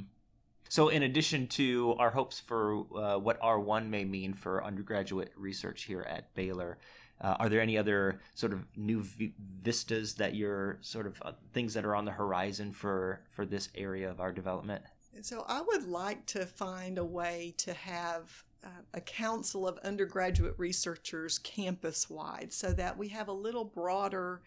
So, 0.69 0.89
in 0.89 1.03
addition 1.03 1.47
to 1.47 1.95
our 1.97 2.09
hopes 2.11 2.39
for 2.39 2.85
uh, 2.95 3.17
what 3.17 3.39
R1 3.41 3.87
may 3.89 4.03
mean 4.05 4.33
for 4.33 4.63
undergraduate 4.63 5.31
research 5.35 5.83
here 5.83 6.01
at 6.01 6.33
Baylor, 6.35 6.77
uh, 7.21 7.35
are 7.39 7.49
there 7.49 7.61
any 7.61 7.77
other 7.77 8.19
sort 8.35 8.53
of 8.53 8.63
new 8.75 9.01
vi- 9.01 9.33
vistas 9.61 10.15
that 10.15 10.35
you're 10.35 10.77
sort 10.81 11.07
of 11.07 11.21
uh, 11.23 11.31
things 11.53 11.73
that 11.73 11.85
are 11.85 11.95
on 11.95 12.05
the 12.05 12.11
horizon 12.11 12.71
for 12.71 13.21
for 13.31 13.45
this 13.45 13.69
area 13.75 14.09
of 14.09 14.19
our 14.19 14.31
development? 14.31 14.83
So 15.21 15.43
I 15.47 15.61
would 15.61 15.87
like 15.87 16.25
to 16.27 16.45
find 16.45 16.97
a 16.97 17.05
way 17.05 17.55
to 17.57 17.73
have 17.73 18.43
uh, 18.63 18.69
a 18.93 19.01
council 19.01 19.67
of 19.67 19.77
undergraduate 19.79 20.55
researchers 20.57 21.39
campus 21.39 22.09
wide 22.09 22.53
so 22.53 22.71
that 22.73 22.97
we 22.97 23.07
have 23.09 23.27
a 23.27 23.33
little 23.33 23.65
broader, 23.65 24.41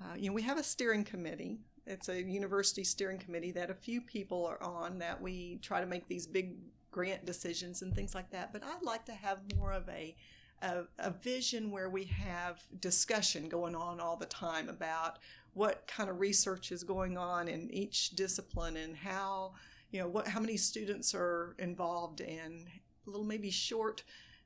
uh, 0.00 0.14
you 0.16 0.28
know, 0.28 0.34
we 0.34 0.42
have 0.42 0.58
a 0.58 0.62
steering 0.62 1.04
committee. 1.04 1.60
It's 1.86 2.08
a 2.08 2.22
university 2.22 2.84
steering 2.84 3.18
committee 3.18 3.52
that 3.52 3.70
a 3.70 3.74
few 3.74 4.00
people 4.00 4.44
are 4.46 4.62
on 4.62 4.98
that 4.98 5.20
we 5.20 5.58
try 5.62 5.80
to 5.80 5.86
make 5.86 6.06
these 6.06 6.26
big 6.26 6.54
grant 6.90 7.24
decisions 7.24 7.82
and 7.82 7.94
things 7.94 8.14
like 8.14 8.30
that. 8.30 8.52
But 8.52 8.62
I'd 8.62 8.82
like 8.82 9.06
to 9.06 9.12
have 9.12 9.38
more 9.56 9.72
of 9.72 9.88
a 9.88 10.14
a, 10.62 10.82
a 10.98 11.10
vision 11.10 11.70
where 11.70 11.88
we 11.88 12.04
have 12.04 12.62
discussion 12.80 13.48
going 13.48 13.74
on 13.74 14.00
all 14.00 14.16
the 14.16 14.26
time 14.26 14.68
about 14.68 15.18
what 15.54 15.86
kind 15.86 16.08
of 16.08 16.20
research 16.20 16.70
is 16.70 16.84
going 16.84 17.18
on 17.18 17.48
in 17.48 17.70
each 17.72 18.10
discipline 18.10 18.76
and 18.76 18.96
how 18.96 19.52
you 19.90 20.00
know 20.00 20.06
what 20.06 20.28
how 20.28 20.38
many 20.38 20.56
students 20.56 21.14
are 21.14 21.56
involved 21.58 22.20
in 22.20 22.66
a 23.06 23.10
little 23.10 23.26
maybe 23.26 23.50
short 23.50 24.04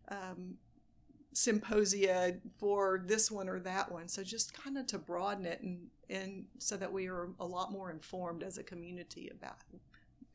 um, 0.09 0.57
symposia 1.35 2.37
for 2.59 3.03
this 3.05 3.31
one 3.31 3.49
or 3.49 3.59
that 3.61 3.91
one. 3.91 4.09
So 4.09 4.23
just 4.23 4.55
kind 4.55 4.79
of 4.79 4.87
to 4.89 4.99
broaden 4.99 5.45
it 5.45 5.61
and, 5.61 5.89
and 6.09 6.45
so 6.59 6.77
that 6.77 6.93
we 6.93 7.09
are 7.09 7.31
a 7.41 7.45
lot 7.45 7.73
more 7.73 7.91
informed 7.91 8.43
as 8.43 8.57
a 8.57 8.63
community 8.63 9.31
about 9.31 9.57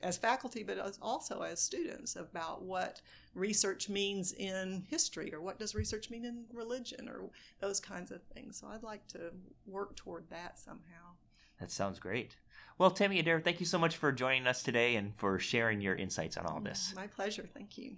as 0.02 0.18
faculty, 0.18 0.64
but 0.64 0.78
as 0.78 0.98
also 1.02 1.42
as 1.42 1.62
students 1.62 2.16
about 2.16 2.62
what 2.62 3.02
research 3.36 3.90
means 3.90 4.34
in 4.34 4.86
history 4.90 5.34
or 5.34 5.42
what 5.42 5.60
does 5.60 5.76
research 5.76 6.10
mean 6.10 6.26
in 6.26 6.46
religion 6.54 7.10
or 7.10 7.30
those 7.60 7.80
kinds 7.80 8.12
of 8.12 8.22
things. 8.34 8.58
So 8.58 8.68
I'd 8.68 8.84
like 8.84 9.08
to 9.10 9.32
work 9.66 9.96
toward 9.96 10.30
that 10.30 10.58
somehow. 10.58 11.16
That 11.60 11.72
sounds 11.72 12.00
great. 12.00 12.38
Well, 12.78 12.92
Tammy 12.92 13.20
Adair, 13.20 13.42
thank 13.42 13.60
you 13.60 13.66
so 13.66 13.78
much 13.78 13.98
for 13.98 14.12
joining 14.14 14.48
us 14.48 14.64
today 14.64 14.96
and 14.96 15.14
for 15.18 15.38
sharing 15.38 15.82
your 15.82 15.96
insights 15.96 16.38
on 16.38 16.46
all 16.46 16.62
this. 16.62 16.94
My 16.96 17.08
pleasure. 17.08 17.48
Thank 17.54 17.78
you. 17.78 17.98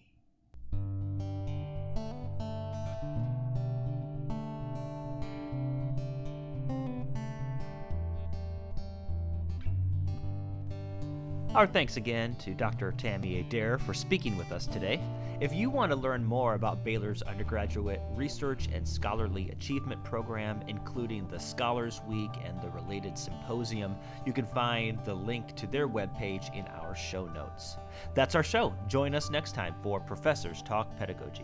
Our 11.53 11.67
thanks 11.67 11.97
again 11.97 12.35
to 12.35 12.53
Dr. 12.53 12.93
Tammy 12.93 13.41
Adair 13.41 13.77
for 13.77 13.93
speaking 13.93 14.37
with 14.37 14.53
us 14.53 14.65
today. 14.65 15.01
If 15.41 15.53
you 15.53 15.69
want 15.69 15.91
to 15.91 15.97
learn 15.97 16.23
more 16.23 16.53
about 16.53 16.85
Baylor's 16.85 17.21
undergraduate 17.23 17.99
research 18.15 18.69
and 18.73 18.87
scholarly 18.87 19.51
achievement 19.51 20.01
program, 20.05 20.63
including 20.69 21.27
the 21.27 21.37
Scholars 21.37 21.99
Week 22.07 22.31
and 22.45 22.61
the 22.61 22.69
related 22.69 23.17
symposium, 23.17 23.97
you 24.25 24.31
can 24.31 24.45
find 24.45 25.03
the 25.03 25.13
link 25.13 25.53
to 25.57 25.67
their 25.67 25.89
webpage 25.89 26.55
in 26.55 26.65
our 26.67 26.95
show 26.95 27.25
notes. 27.25 27.75
That's 28.13 28.33
our 28.33 28.43
show. 28.43 28.73
Join 28.87 29.13
us 29.13 29.29
next 29.29 29.53
time 29.53 29.75
for 29.81 29.99
Professors 29.99 30.61
Talk 30.61 30.95
Pedagogy. 30.95 31.43